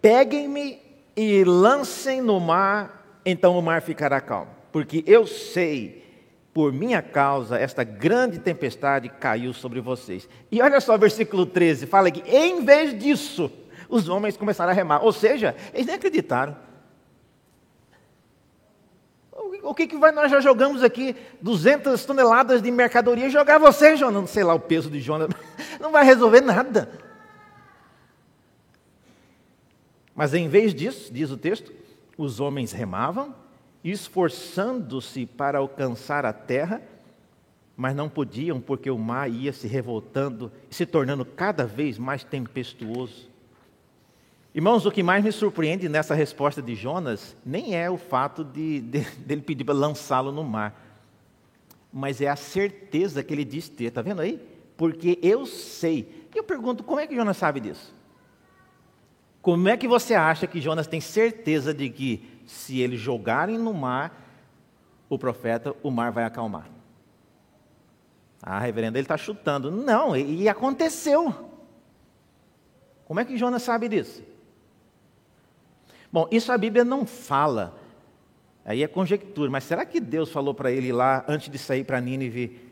peguem-me 0.01 0.79
e 1.17 1.43
lancem 1.43 2.21
no 2.21 2.39
mar, 2.39 3.19
então 3.25 3.59
o 3.59 3.61
mar 3.61 3.81
ficará 3.81 4.21
calmo, 4.21 4.51
porque 4.71 5.03
eu 5.05 5.27
sei, 5.27 6.05
por 6.53 6.71
minha 6.71 7.01
causa, 7.01 7.57
esta 7.57 7.83
grande 7.83 8.39
tempestade 8.39 9.09
caiu 9.09 9.53
sobre 9.53 9.81
vocês. 9.81 10.29
E 10.49 10.61
olha 10.61 10.79
só 10.79 10.95
o 10.95 10.99
versículo 10.99 11.45
13, 11.45 11.87
fala 11.87 12.09
que 12.09 12.23
em 12.29 12.63
vez 12.63 12.97
disso, 12.97 13.51
os 13.89 14.07
homens 14.07 14.37
começaram 14.37 14.71
a 14.71 14.73
remar, 14.73 15.03
ou 15.03 15.11
seja, 15.11 15.55
eles 15.73 15.87
nem 15.87 15.95
acreditaram. 15.95 16.55
O 19.63 19.73
que, 19.73 19.87
que 19.87 19.97
vai, 19.97 20.11
nós 20.11 20.29
já 20.29 20.39
jogamos 20.39 20.83
aqui 20.83 21.15
200 21.41 22.05
toneladas 22.05 22.61
de 22.61 22.69
mercadoria, 22.69 23.29
jogar 23.29 23.57
você, 23.57 23.95
Jonas, 23.97 24.29
sei 24.29 24.43
lá 24.43 24.53
o 24.53 24.59
peso 24.59 24.89
de 24.89 24.99
Jonas, 24.99 25.29
não 25.81 25.91
vai 25.91 26.05
resolver 26.05 26.41
nada. 26.41 26.89
Mas 30.13 30.33
em 30.33 30.47
vez 30.47 30.73
disso, 30.73 31.11
diz 31.11 31.31
o 31.31 31.37
texto, 31.37 31.71
os 32.17 32.39
homens 32.39 32.71
remavam, 32.71 33.33
esforçando-se 33.83 35.25
para 35.25 35.59
alcançar 35.59 36.25
a 36.25 36.33
terra, 36.33 36.81
mas 37.77 37.95
não 37.95 38.09
podiam 38.09 38.59
porque 38.59 38.91
o 38.91 38.97
mar 38.97 39.31
ia 39.31 39.53
se 39.53 39.65
revoltando 39.67 40.51
e 40.69 40.75
se 40.75 40.85
tornando 40.85 41.23
cada 41.23 41.65
vez 41.65 41.97
mais 41.97 42.25
tempestuoso. 42.25 43.28
Irmãos, 44.53 44.85
o 44.85 44.91
que 44.91 45.03
mais 45.03 45.23
me 45.23 45.31
surpreende 45.31 45.87
nessa 45.87 46.15
resposta 46.15 46.61
de 46.61 46.73
Jonas 46.73 47.35
nem 47.45 47.75
é 47.75 47.89
o 47.89 47.97
fato 47.97 48.43
de, 48.43 48.81
de 48.81 49.01
dele 49.21 49.41
pedir 49.41 49.63
para 49.63 49.75
lançá-lo 49.75 50.31
no 50.31 50.43
mar, 50.43 50.75
mas 51.93 52.19
é 52.19 52.27
a 52.27 52.35
certeza 52.35 53.23
que 53.23 53.33
ele 53.33 53.45
diz 53.45 53.69
ter. 53.69 53.85
Está 53.85 54.01
vendo 54.01 54.21
aí? 54.21 54.41
Porque 54.75 55.19
eu 55.21 55.45
sei. 55.45 56.27
E 56.33 56.37
eu 56.37 56.43
pergunto, 56.43 56.83
como 56.83 56.99
é 56.99 57.05
que 57.05 57.15
Jonas 57.15 57.37
sabe 57.37 57.59
disso? 57.59 57.93
Como 59.41 59.69
é 59.69 59.77
que 59.77 59.87
você 59.87 60.15
acha 60.15 60.47
que 60.47 60.59
Jonas 60.59 60.87
tem 60.87 60.99
certeza 60.99 61.73
de 61.73 61.89
que 61.89 62.41
se 62.45 62.79
eles 62.79 62.99
jogarem 62.99 63.57
no 63.57 63.73
mar, 63.73 64.25
o 65.07 65.17
profeta, 65.17 65.75
o 65.83 65.91
mar 65.91 66.11
vai 66.11 66.23
acalmar? 66.23 66.69
Ah, 68.41 68.59
reverendo, 68.59 68.97
ele 68.97 69.05
está 69.05 69.17
chutando. 69.17 69.69
Não, 69.69 70.15
e 70.15 70.47
aconteceu. 70.49 71.33
Como 73.05 73.19
é 73.19 73.25
que 73.25 73.37
Jonas 73.37 73.63
sabe 73.63 73.87
disso? 73.87 74.23
Bom, 76.11 76.27
isso 76.31 76.51
a 76.51 76.57
Bíblia 76.57 76.83
não 76.83 77.05
fala. 77.05 77.77
Aí 78.65 78.83
é 78.83 78.87
conjectura, 78.87 79.49
mas 79.49 79.63
será 79.63 79.85
que 79.85 79.99
Deus 79.99 80.31
falou 80.31 80.53
para 80.53 80.71
ele 80.71 80.91
lá, 80.91 81.23
antes 81.27 81.49
de 81.49 81.57
sair 81.57 81.83
para 81.83 82.01
Nínive, 82.01 82.69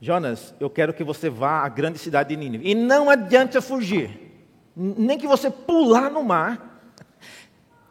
Jonas, 0.00 0.54
eu 0.58 0.70
quero 0.70 0.94
que 0.94 1.04
você 1.04 1.28
vá 1.28 1.60
à 1.60 1.68
grande 1.68 1.98
cidade 1.98 2.30
de 2.30 2.36
Nínive. 2.36 2.68
E 2.68 2.74
não 2.74 3.10
adianta 3.10 3.60
fugir. 3.60 4.32
Nem 4.74 5.18
que 5.18 5.26
você 5.26 5.50
pular 5.50 6.10
no 6.10 6.24
mar. 6.24 6.82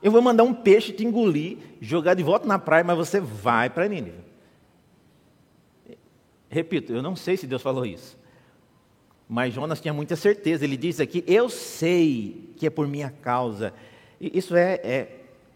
Eu 0.01 0.11
vou 0.11 0.21
mandar 0.21 0.43
um 0.43 0.53
peixe 0.53 0.91
te 0.91 1.05
engolir, 1.05 1.57
jogar 1.79 2.13
de 2.13 2.23
volta 2.23 2.47
na 2.47 2.57
praia, 2.57 2.83
mas 2.83 2.97
você 2.97 3.19
vai 3.19 3.69
para 3.69 3.87
Nínive. 3.87 4.17
Repito, 6.49 6.93
eu 6.93 7.01
não 7.01 7.15
sei 7.15 7.37
se 7.37 7.45
Deus 7.45 7.61
falou 7.61 7.85
isso. 7.85 8.17
Mas 9.27 9.53
Jonas 9.53 9.79
tinha 9.79 9.93
muita 9.93 10.15
certeza. 10.15 10.63
Ele 10.63 10.75
diz 10.75 10.99
aqui: 10.99 11.23
Eu 11.27 11.47
sei 11.47 12.53
que 12.57 12.65
é 12.65 12.69
por 12.71 12.87
minha 12.87 13.11
causa 13.11 13.71
isso 14.19 14.55
é, 14.55 14.73
é, 14.83 15.07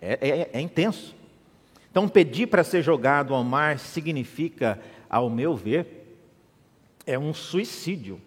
é, 0.02 0.50
é 0.54 0.62
intenso. 0.62 1.16
Então, 1.92 2.08
pedir 2.10 2.48
para 2.48 2.64
ser 2.64 2.82
jogado 2.82 3.34
ao 3.34 3.44
mar 3.44 3.78
significa, 3.78 4.80
ao 5.10 5.30
meu 5.30 5.56
ver, 5.56 6.18
é 7.06 7.20
um 7.20 7.34
suicídio. 7.34 8.20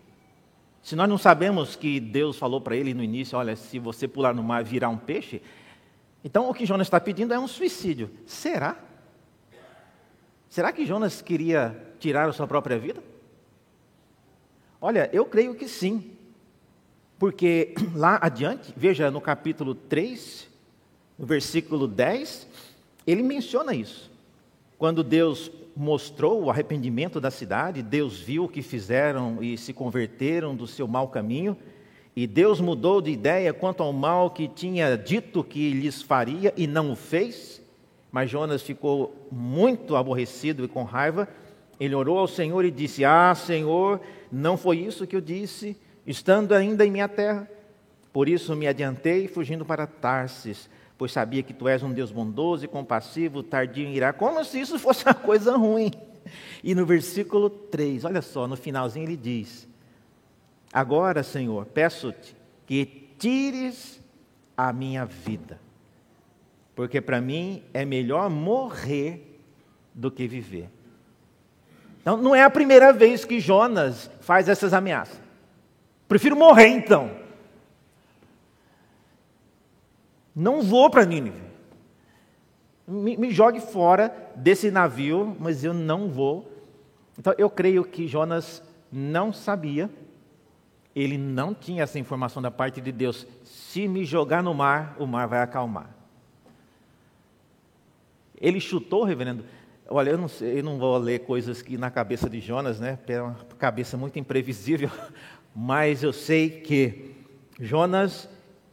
Se 0.82 0.95
nós 0.95 1.09
não 1.09 1.18
sabemos 1.18 1.74
que 1.74 1.99
Deus 1.99 2.39
falou 2.39 2.61
para 2.61 2.76
ele 2.76 2.95
no 2.95 3.03
início: 3.03 3.37
olha, 3.37 3.57
se 3.57 3.78
você 3.78 4.07
pular 4.07 4.34
no 4.34 4.43
mar 4.43 4.62
virar 4.62 4.89
um 4.89 4.97
peixe, 4.97 5.43
então 6.24 6.49
o 6.49 6.55
que 6.55 6.64
Jonas 6.64 6.87
está 6.87 7.01
pedindo 7.01 7.34
é 7.34 7.39
um 7.39 7.49
suicídio. 7.49 8.11
Será? 8.26 8.76
Será 10.49 10.72
que 10.72 10.87
Jonas 10.87 11.20
queria 11.20 11.76
tirar 11.99 12.28
a 12.28 12.32
sua 12.32 12.47
própria 12.47 12.78
vida? 12.78 13.03
Olha, 14.80 15.11
eu 15.12 15.24
creio 15.24 15.55
que 15.55 15.68
sim. 15.68 16.16
Porque 17.19 17.75
lá 17.95 18.19
adiante, 18.21 18.73
veja 18.77 19.11
no 19.11 19.21
capítulo 19.21 19.75
3, 19.75 20.49
no 21.19 21.27
versículo 21.27 21.89
10, 21.89 22.47
ele 23.07 23.23
menciona 23.23 23.75
isso. 23.75 24.11
Quando 24.79 25.03
Deus 25.03 25.51
mostrou 25.75 26.45
o 26.45 26.51
arrependimento 26.51 27.21
da 27.21 27.31
cidade, 27.31 27.83
Deus 27.83 28.19
viu 28.19 28.45
o 28.45 28.49
que 28.49 28.62
fizeram 28.62 29.43
e 29.43 29.57
se 29.57 29.73
converteram 29.73 30.55
do 30.55 30.67
seu 30.67 30.87
mau 30.87 31.09
caminho, 31.09 31.57
e 32.14 32.27
Deus 32.27 32.61
mudou 32.61 33.03
de 33.03 33.11
ideia 33.11 33.53
quanto 33.53 33.83
ao 33.83 33.93
mal 33.93 34.31
que 34.31 34.49
tinha 34.49 34.97
dito 34.97 35.45
que 35.45 35.71
lhes 35.73 36.01
faria 36.01 36.53
e 36.57 36.67
não 36.67 36.91
o 36.91 36.97
fez. 36.97 37.61
Mas 38.11 38.31
Jonas 38.31 38.62
ficou 38.62 39.29
muito 39.31 39.95
aborrecido 39.95 40.64
e 40.64 40.69
com 40.69 40.83
raiva. 40.83 41.29
Ele 41.79 41.95
orou 41.95 42.19
ao 42.19 42.27
Senhor 42.27 42.64
e 42.64 42.71
disse: 42.71 43.05
Ah, 43.05 43.35
Senhor, 43.35 44.01
não 44.33 44.57
foi 44.57 44.79
isso 44.79 45.07
que 45.07 45.14
eu 45.14 45.21
disse 45.21 45.77
estando 46.07 46.53
ainda 46.53 46.87
em 46.87 46.91
minha 46.91 47.09
terra. 47.09 47.51
Por 48.13 48.29
isso 48.29 48.55
me 48.55 48.67
adiantei, 48.67 49.29
fugindo 49.29 49.65
para 49.65 49.87
Tarsis, 49.87 50.71
pois 50.97 51.13
sabia 51.13 51.43
que 51.43 51.53
tu 51.53 51.69
és 51.69 51.83
um 51.83 51.93
Deus 51.93 52.11
bondoso 52.11 52.65
e 52.65 52.69
compassivo, 52.69 53.43
tardio 53.43 53.87
em 53.87 53.95
irá, 53.95 54.13
como 54.13 54.43
se 54.45 54.61
isso 54.61 54.79
fosse 54.79 55.05
uma 55.05 55.15
coisa 55.15 55.57
ruim. 55.57 55.91
E 56.63 56.75
no 56.75 56.87
versículo 56.87 57.51
3, 57.51 58.05
olha 58.05 58.23
só, 58.23 58.47
no 58.47 58.57
finalzinho 58.57 59.07
ele 59.07 59.17
diz: 59.17 59.69
Agora, 60.73 61.23
Senhor, 61.23 61.67
peço-te 61.67 62.37
que 62.67 63.11
tires 63.19 64.01
a 64.57 64.73
minha 64.73 65.05
vida, 65.05 65.61
porque 66.75 67.01
para 67.01 67.21
mim 67.21 67.63
é 67.73 67.85
melhor 67.85 68.31
morrer 68.31 69.41
do 69.95 70.11
que 70.11 70.27
viver. 70.27 70.69
Então, 72.01 72.17
não 72.17 72.35
é 72.35 72.43
a 72.43 72.51
primeira 72.51 72.93
vez 72.93 73.25
que 73.25 73.41
Jonas 73.41 74.11
faz 74.21 74.49
essas 74.49 74.73
ameaças. 74.73 75.26
Prefiro 76.09 76.37
morrer 76.37 76.69
então. 76.69 77.11
Não 80.35 80.63
vou 80.63 80.91
para 80.91 81.05
Nínive. 81.05 81.41
Me, 82.87 83.17
me, 83.17 83.31
jogue 83.33 83.59
fora 83.59 84.15
desse 84.37 84.71
navio, 84.71 85.37
mas 85.41 85.65
eu 85.65 85.75
não 85.75 86.09
vou. 86.09 86.53
Então 87.19 87.35
eu 87.37 87.51
creio 87.51 87.85
que 87.85 88.07
Jonas 88.07 88.63
não 88.93 89.33
sabia, 89.33 89.91
ele 90.95 91.19
não 91.19 91.53
tinha 91.53 91.83
essa 91.83 91.99
informação 91.99 92.41
da 92.41 92.51
parte 92.51 92.81
de 92.81 92.93
Deus. 92.93 93.27
Se 93.45 93.89
me 93.89 94.05
jogar 94.05 94.43
no 94.43 94.55
mar, 94.55 94.95
o 94.99 95.07
mar 95.07 95.27
vai 95.27 95.41
acalmar. 95.41 95.91
Ele 98.41 98.61
chutou, 98.61 99.03
reverendo. 99.03 99.45
Olha, 99.89 100.11
eu 100.11 100.19
não, 100.19 100.29
sei, 100.29 100.59
eu 100.59 100.63
não 100.63 100.79
vou 100.79 100.97
ler 100.99 101.21
coisas 101.21 101.63
que 101.63 101.77
na 101.79 101.91
cabeça 101.91 102.29
de 102.29 102.41
Jonas, 102.41 102.79
né? 102.79 102.99
É 103.07 103.21
uma 103.21 103.35
cabeça 103.59 103.97
muito 103.97 104.19
imprevisível 104.19 104.91
mas 105.59 106.03
eu 106.03 106.13
sei 106.13 106.51
que 106.51 107.13
Jonas, 107.59 108.29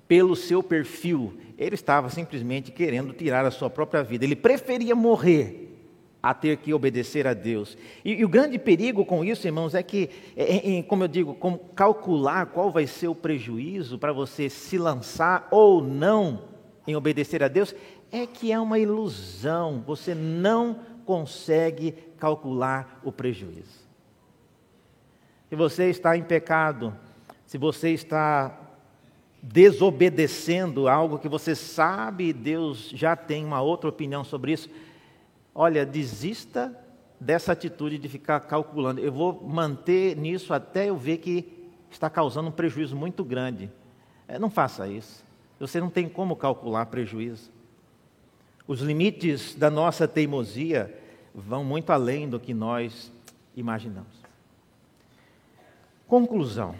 pelo 0.06 0.36
seu 0.36 0.62
perfil, 0.62 1.34
ele 1.58 1.76
estava 1.76 2.10
simplesmente 2.10 2.74
querendo 2.74 3.14
tirar 3.14 3.46
a 3.46 3.52
sua 3.52 3.70
própria 3.70 4.04
vida. 4.04 4.26
Ele 4.26 4.36
preferia 4.36 4.94
morrer 4.94 5.70
a 6.22 6.34
ter 6.34 6.58
que 6.58 6.74
obedecer 6.74 7.26
a 7.26 7.34
Deus. 7.34 7.78
E, 8.04 8.16
e 8.16 8.26
o 8.26 8.30
grande 8.30 8.60
perigo 8.60 9.06
com 9.06 9.24
isso, 9.24 9.48
irmãos, 9.48 9.74
é 9.74 9.82
que, 9.82 10.10
é, 10.36 10.80
é, 10.80 10.84
como 10.84 11.06
eu 11.06 11.08
digo, 11.08 11.34
como 11.36 11.58
calcular 11.58 12.48
qual 12.48 12.70
vai 12.70 12.86
ser 12.86 13.08
o 13.08 13.16
prejuízo 13.16 13.98
para 13.98 14.12
você 14.12 14.50
se 14.50 14.78
lançar 14.78 15.48
ou 15.52 15.82
não 15.82 16.50
em 16.86 16.98
obedecer 16.98 17.42
a 17.42 17.48
Deus, 17.48 17.74
é 18.12 18.28
que 18.28 18.52
é 18.52 18.60
uma 18.60 18.78
ilusão. 18.78 19.82
Você 19.88 20.14
não 20.14 20.80
consegue 21.06 21.94
calcular 22.18 23.00
o 23.06 23.12
prejuízo 23.12 23.83
se 25.54 25.56
você 25.56 25.92
está 25.92 26.18
em 26.18 26.24
pecado, 26.24 26.98
se 27.46 27.60
você 27.60 27.92
está 27.92 28.60
desobedecendo 29.40 30.88
algo 30.88 31.20
que 31.20 31.30
você 31.30 31.54
sabe, 31.54 32.34
Deus 32.34 32.90
já 32.90 33.16
tem 33.16 33.46
uma 33.46 33.62
outra 33.62 33.88
opinião 33.88 34.24
sobre 34.24 34.54
isso, 34.54 34.68
olha, 35.54 35.86
desista 35.86 36.76
dessa 37.20 37.52
atitude 37.52 38.00
de 38.00 38.10
ficar 38.10 38.40
calculando. 38.40 39.00
Eu 39.00 39.12
vou 39.12 39.48
manter 39.48 40.18
nisso 40.18 40.56
até 40.56 40.90
eu 40.90 40.98
ver 40.98 41.20
que 41.20 41.70
está 41.92 42.10
causando 42.10 42.50
um 42.50 42.52
prejuízo 42.52 42.96
muito 42.96 43.24
grande. 43.24 43.70
É, 44.28 44.40
não 44.40 44.50
faça 44.50 44.88
isso. 44.88 45.24
Você 45.60 45.80
não 45.80 45.92
tem 45.92 46.10
como 46.10 46.36
calcular 46.36 46.88
prejuízo. 46.88 47.52
Os 48.68 48.80
limites 48.80 49.54
da 49.54 49.70
nossa 49.70 50.08
teimosia 50.08 51.00
vão 51.32 51.64
muito 51.64 51.92
além 51.92 52.28
do 52.28 52.40
que 52.40 52.56
nós 52.56 53.14
imaginamos. 53.56 54.23
Conclusão. 56.14 56.76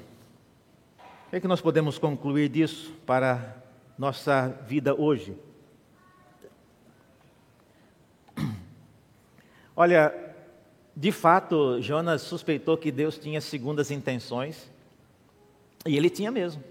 O 1.26 1.30
que, 1.32 1.38
é 1.38 1.40
que 1.40 1.48
nós 1.48 1.60
podemos 1.60 1.98
concluir 1.98 2.50
disso 2.50 2.94
para 3.04 3.58
nossa 3.98 4.50
vida 4.68 4.94
hoje. 4.94 5.36
Olha, 9.76 10.14
de 10.96 11.12
fato, 11.12 11.82
Jonas 11.82 12.22
suspeitou 12.22 12.78
que 12.78 12.92
Deus 12.92 13.18
tinha 13.18 13.42
segundas 13.42 13.90
intenções, 13.90 14.70
e 15.84 15.98
ele 15.98 16.12
tinha 16.12 16.30
mesmo. 16.30 16.64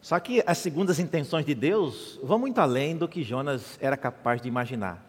Só 0.00 0.18
que 0.18 0.42
as 0.46 0.56
segundas 0.56 0.98
intenções 0.98 1.44
de 1.44 1.54
Deus 1.54 2.18
vão 2.22 2.38
muito 2.38 2.58
além 2.62 2.96
do 2.96 3.06
que 3.06 3.22
Jonas 3.22 3.76
era 3.78 3.94
capaz 3.94 4.40
de 4.40 4.48
imaginar. 4.48 5.04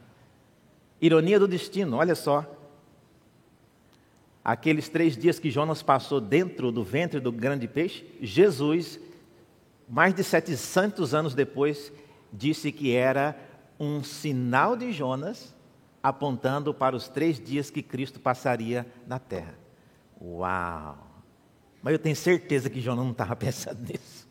Ironia 0.99 1.39
do 1.39 1.47
destino, 1.47 1.95
olha 1.95 2.15
só. 2.15 2.58
Aqueles 4.49 4.89
três 4.89 5.15
dias 5.15 5.37
que 5.37 5.51
Jonas 5.51 5.83
passou 5.83 6.19
dentro 6.19 6.71
do 6.71 6.83
ventre 6.83 7.19
do 7.19 7.31
grande 7.31 7.67
peixe, 7.67 8.03
Jesus, 8.19 8.99
mais 9.87 10.11
de 10.11 10.23
700 10.23 11.13
anos 11.13 11.35
depois, 11.35 11.93
disse 12.33 12.71
que 12.71 12.95
era 12.95 13.37
um 13.79 14.01
sinal 14.01 14.75
de 14.75 14.91
Jonas 14.91 15.55
apontando 16.01 16.73
para 16.73 16.95
os 16.95 17.07
três 17.07 17.39
dias 17.39 17.69
que 17.69 17.83
Cristo 17.83 18.19
passaria 18.19 18.87
na 19.05 19.19
terra. 19.19 19.53
Uau! 20.19 20.97
Mas 21.83 21.93
eu 21.93 21.99
tenho 21.99 22.15
certeza 22.15 22.71
que 22.71 22.81
Jonas 22.81 23.05
não 23.05 23.11
estava 23.11 23.35
pensando 23.37 23.83
nisso. 23.83 24.27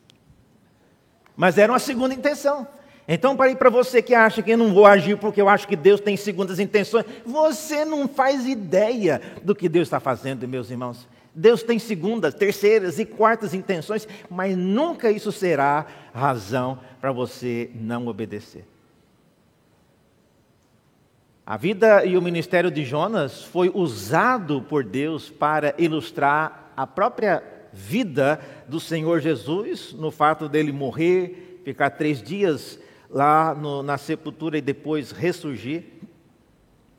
Mas 1.36 1.58
era 1.58 1.70
uma 1.70 1.78
segunda 1.78 2.12
intenção. 2.12 2.66
Então, 3.10 3.34
para 3.34 3.56
para 3.56 3.70
você 3.70 4.02
que 4.02 4.14
acha 4.14 4.42
que 4.42 4.50
eu 4.50 4.58
não 4.58 4.74
vou 4.74 4.84
agir 4.84 5.16
porque 5.16 5.40
eu 5.40 5.48
acho 5.48 5.66
que 5.66 5.74
Deus 5.74 5.98
tem 5.98 6.14
segundas 6.14 6.58
intenções, 6.58 7.06
você 7.24 7.82
não 7.82 8.06
faz 8.06 8.46
ideia 8.46 9.22
do 9.42 9.54
que 9.54 9.66
Deus 9.66 9.88
está 9.88 9.98
fazendo, 9.98 10.46
meus 10.46 10.70
irmãos. 10.70 11.08
Deus 11.34 11.62
tem 11.62 11.78
segundas, 11.78 12.34
terceiras 12.34 12.98
e 12.98 13.06
quartas 13.06 13.54
intenções, 13.54 14.06
mas 14.28 14.54
nunca 14.54 15.10
isso 15.10 15.32
será 15.32 15.86
razão 16.12 16.80
para 17.00 17.10
você 17.10 17.70
não 17.74 18.08
obedecer. 18.08 18.66
A 21.46 21.56
vida 21.56 22.04
e 22.04 22.14
o 22.14 22.20
ministério 22.20 22.70
de 22.70 22.84
Jonas 22.84 23.42
foi 23.42 23.70
usado 23.72 24.60
por 24.60 24.84
Deus 24.84 25.30
para 25.30 25.74
ilustrar 25.78 26.72
a 26.76 26.86
própria 26.86 27.42
vida 27.72 28.38
do 28.68 28.78
Senhor 28.78 29.20
Jesus, 29.20 29.94
no 29.94 30.10
fato 30.10 30.46
dele 30.46 30.72
morrer, 30.72 31.62
ficar 31.64 31.88
três 31.90 32.22
dias 32.22 32.78
lá 33.10 33.54
no, 33.54 33.82
na 33.82 33.98
sepultura 33.98 34.58
e 34.58 34.60
depois 34.60 35.10
ressurgir. 35.10 35.84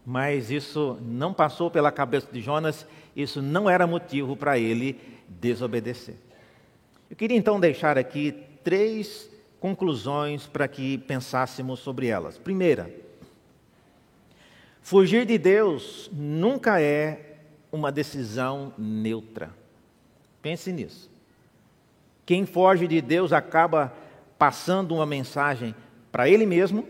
Mas 0.06 0.50
isso 0.50 0.98
não 1.02 1.34
passou 1.34 1.70
pela 1.70 1.92
cabeça 1.92 2.28
de 2.32 2.42
Jonas, 2.42 2.86
isso 3.16 3.42
não 3.42 3.70
era 3.70 3.86
motivo 3.86 4.36
para 4.36 4.58
ele 4.58 5.00
desobedecer. 5.28 6.16
Eu 7.10 7.16
queria 7.16 7.38
então 7.38 7.60
deixar 7.60 7.98
aqui 7.98 8.32
três 8.64 9.30
conclusões 9.60 10.48
para 10.48 10.68
que 10.68 10.98
pensássemos 11.00 11.80
sobre 11.80 12.08
elas. 12.08 12.38
Primeira, 12.38 12.90
Fugir 14.90 15.24
de 15.24 15.38
Deus 15.38 16.10
nunca 16.12 16.82
é 16.82 17.36
uma 17.72 17.92
decisão 17.92 18.74
neutra. 18.76 19.52
Pense 20.42 20.72
nisso. 20.72 21.12
Quem 22.26 22.44
foge 22.44 22.88
de 22.88 23.00
Deus 23.00 23.32
acaba 23.32 23.94
passando 24.38 24.96
uma 24.96 25.06
mensagem 25.06 25.76
para 26.12 26.30
ele 26.30 26.46
mesmo, 26.46 26.88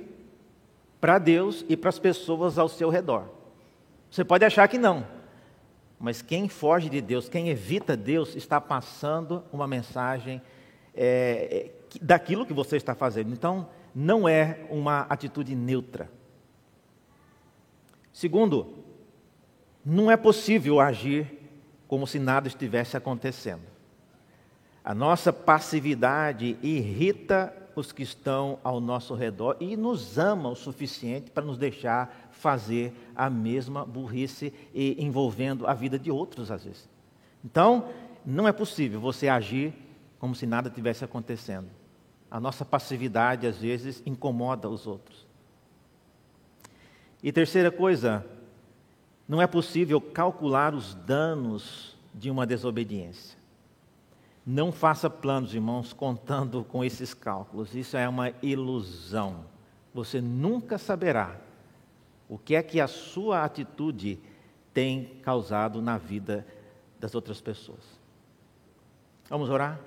para 0.99 1.17
Deus 1.17 1.65
e 1.70 1.78
para 1.78 1.89
as 1.89 1.99
pessoas 1.99 2.57
ao 2.57 2.67
seu 2.67 2.89
redor. 2.89 3.26
Você 4.09 4.24
pode 4.24 4.43
achar 4.43 4.67
que 4.67 4.78
não, 4.78 5.05
mas 5.99 6.22
quem 6.22 6.47
foge 6.47 6.89
de 6.89 7.01
Deus, 7.01 7.30
quem 7.30 7.49
evita 7.49 7.95
Deus, 7.95 8.36
está 8.36 8.59
passando 8.59 9.43
uma 9.51 9.67
mensagem 9.67 10.41
é, 10.95 11.72
é 11.76 11.80
daquilo 12.01 12.45
que 12.45 12.53
você 12.53 12.78
está 12.78 12.95
fazendo. 12.95 13.32
Então, 13.32 13.67
não 13.93 14.28
é 14.28 14.59
uma 14.70 15.01
atitude 15.01 15.55
neutra. 15.55 16.09
Segundo, 18.13 18.76
não 19.86 20.11
é 20.11 20.17
possível 20.17 20.80
agir 20.80 21.39
como 21.88 22.05
se 22.05 22.20
nada 22.20 22.47
estivesse 22.47 22.95
acontecendo. 22.95 23.63
A 24.84 24.93
nossa 24.93 25.34
passividade 25.34 26.57
irrita 26.61 27.53
os 27.80 27.91
que 27.91 28.03
estão 28.03 28.59
ao 28.63 28.80
nosso 28.80 29.15
redor 29.15 29.57
e 29.59 29.75
nos 29.75 30.17
ama 30.17 30.49
o 30.49 30.55
suficiente 30.55 31.32
para 31.32 31.45
nos 31.45 31.57
deixar 31.57 32.30
fazer 32.32 32.93
a 33.15 33.30
mesma 33.30 33.86
burrice 33.86 34.53
e 34.73 34.95
envolvendo 35.03 35.65
a 35.65 35.73
vida 35.73 35.97
de 35.97 36.11
outros 36.11 36.51
às 36.51 36.63
vezes. 36.63 36.89
Então, 37.43 37.89
não 38.25 38.47
é 38.47 38.51
possível 38.51 38.99
você 38.99 39.27
agir 39.27 39.73
como 40.19 40.36
se 40.36 40.45
nada 40.45 40.69
tivesse 40.69 41.03
acontecendo. 41.03 41.69
A 42.30 42.39
nossa 42.39 42.63
passividade 42.65 43.47
às 43.47 43.57
vezes 43.57 44.03
incomoda 44.05 44.69
os 44.69 44.86
outros. 44.86 45.25
E 47.23 47.32
terceira 47.32 47.71
coisa, 47.71 48.25
não 49.27 49.41
é 49.41 49.47
possível 49.47 49.99
calcular 49.99 50.73
os 50.73 50.93
danos 50.93 51.97
de 52.13 52.30
uma 52.30 52.45
desobediência. 52.45 53.39
Não 54.52 54.72
faça 54.72 55.08
planos, 55.12 55.54
irmãos, 55.54 55.93
contando 55.93 56.64
com 56.64 56.84
esses 56.84 57.14
cálculos. 57.14 57.76
Isso 57.76 57.95
é 57.95 58.10
uma 58.10 58.34
ilusão. 58.41 59.45
Você 59.93 60.20
nunca 60.20 60.80
saberá 60.80 61.39
o 62.28 62.36
que 62.36 62.56
é 62.56 62.64
que 62.64 62.82
a 62.82 62.88
sua 62.88 63.43
atitude 63.43 64.18
tem 64.74 65.20
causado 65.22 65.84
na 65.84 66.00
vida 66.00 66.47
das 67.00 67.14
outras 67.14 67.39
pessoas. 67.39 67.84
Vamos 69.30 69.52
orar? 69.52 69.80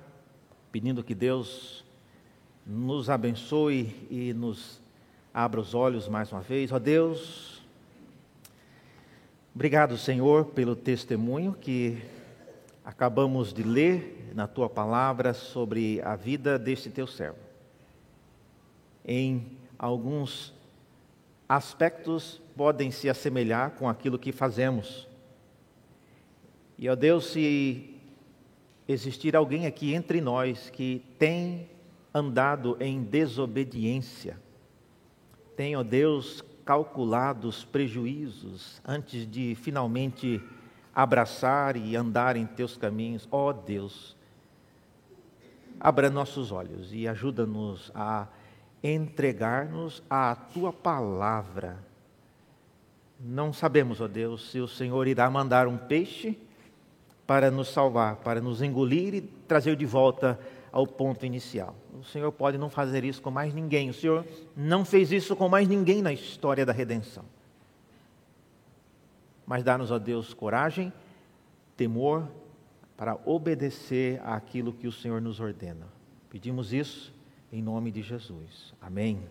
Pedindo 0.71 1.03
que 1.03 1.13
Deus 1.13 1.83
nos 2.65 3.09
abençoe 3.09 4.07
e 4.09 4.31
nos 4.33 4.81
Abra 5.33 5.59
os 5.59 5.73
olhos 5.73 6.07
mais 6.07 6.31
uma 6.31 6.41
vez. 6.41 6.71
Ó 6.71 6.77
Deus, 6.77 7.59
obrigado, 9.55 9.97
Senhor, 9.97 10.45
pelo 10.45 10.75
testemunho 10.75 11.57
que 11.59 11.99
acabamos 12.83 13.53
de 13.53 13.63
ler 13.63 14.31
na 14.35 14.47
tua 14.47 14.69
palavra 14.69 15.33
sobre 15.33 16.01
a 16.01 16.15
vida 16.15 16.59
deste 16.59 16.89
teu 16.89 17.07
servo. 17.07 17.39
Em 19.05 19.57
alguns 19.77 20.53
aspectos 21.47 22.41
podem 22.55 22.91
se 22.91 23.09
assemelhar 23.09 23.71
com 23.71 23.87
aquilo 23.87 24.19
que 24.19 24.31
fazemos. 24.31 25.07
E, 26.77 26.89
ó 26.89 26.95
Deus, 26.95 27.27
se 27.27 27.95
existir 28.87 29.35
alguém 29.35 29.65
aqui 29.65 29.93
entre 29.93 30.19
nós 30.19 30.69
que 30.69 31.03
tem 31.17 31.69
andado 32.13 32.75
em 32.79 33.03
desobediência, 33.03 34.37
tem, 35.55 35.75
ó 35.75 35.83
Deus, 35.83 36.43
calculado 36.65 37.47
os 37.47 37.63
prejuízos 37.63 38.81
antes 38.85 39.29
de 39.29 39.55
finalmente 39.55 40.41
abraçar 40.93 41.75
e 41.75 41.95
andar 41.95 42.35
em 42.35 42.45
teus 42.45 42.77
caminhos. 42.77 43.27
Ó 43.31 43.51
Deus, 43.51 44.15
abra 45.79 46.09
nossos 46.09 46.51
olhos 46.51 46.93
e 46.93 47.07
ajuda-nos 47.07 47.91
a 47.95 48.27
entregar-nos 48.83 50.03
à 50.09 50.35
tua 50.35 50.71
palavra. 50.71 51.77
Não 53.19 53.53
sabemos, 53.53 54.01
ó 54.01 54.07
Deus, 54.07 54.51
se 54.51 54.59
o 54.59 54.67
Senhor 54.67 55.07
irá 55.07 55.29
mandar 55.29 55.67
um 55.67 55.77
peixe 55.77 56.37
para 57.25 57.49
nos 57.49 57.69
salvar, 57.69 58.17
para 58.17 58.41
nos 58.41 58.61
engolir 58.61 59.13
e 59.13 59.21
trazer 59.21 59.75
de 59.77 59.85
volta 59.85 60.37
ao 60.71 60.85
ponto 60.85 61.25
inicial. 61.25 61.75
O 61.97 62.03
Senhor 62.03 62.31
pode 62.31 62.57
não 62.57 62.69
fazer 62.69 63.05
isso 63.05 63.21
com 63.21 63.31
mais 63.31 63.53
ninguém. 63.53 63.89
O 63.89 63.93
Senhor 63.93 64.25
não 64.57 64.83
fez 64.83 65.11
isso 65.11 65.35
com 65.35 65.47
mais 65.47 65.67
ninguém 65.67 66.01
na 66.01 66.11
história 66.11 66.65
da 66.65 66.73
redenção. 66.73 67.23
Mas 69.45 69.63
dá-nos, 69.63 69.91
ó 69.91 69.99
Deus, 69.99 70.33
coragem, 70.33 70.91
temor 71.75 72.27
para 72.95 73.19
obedecer 73.25 74.21
àquilo 74.23 74.73
que 74.73 74.87
o 74.87 74.91
Senhor 74.91 75.21
nos 75.21 75.39
ordena. 75.39 75.87
Pedimos 76.29 76.71
isso 76.73 77.13
em 77.51 77.61
nome 77.61 77.91
de 77.91 78.01
Jesus. 78.01 78.73
Amém. 78.81 79.21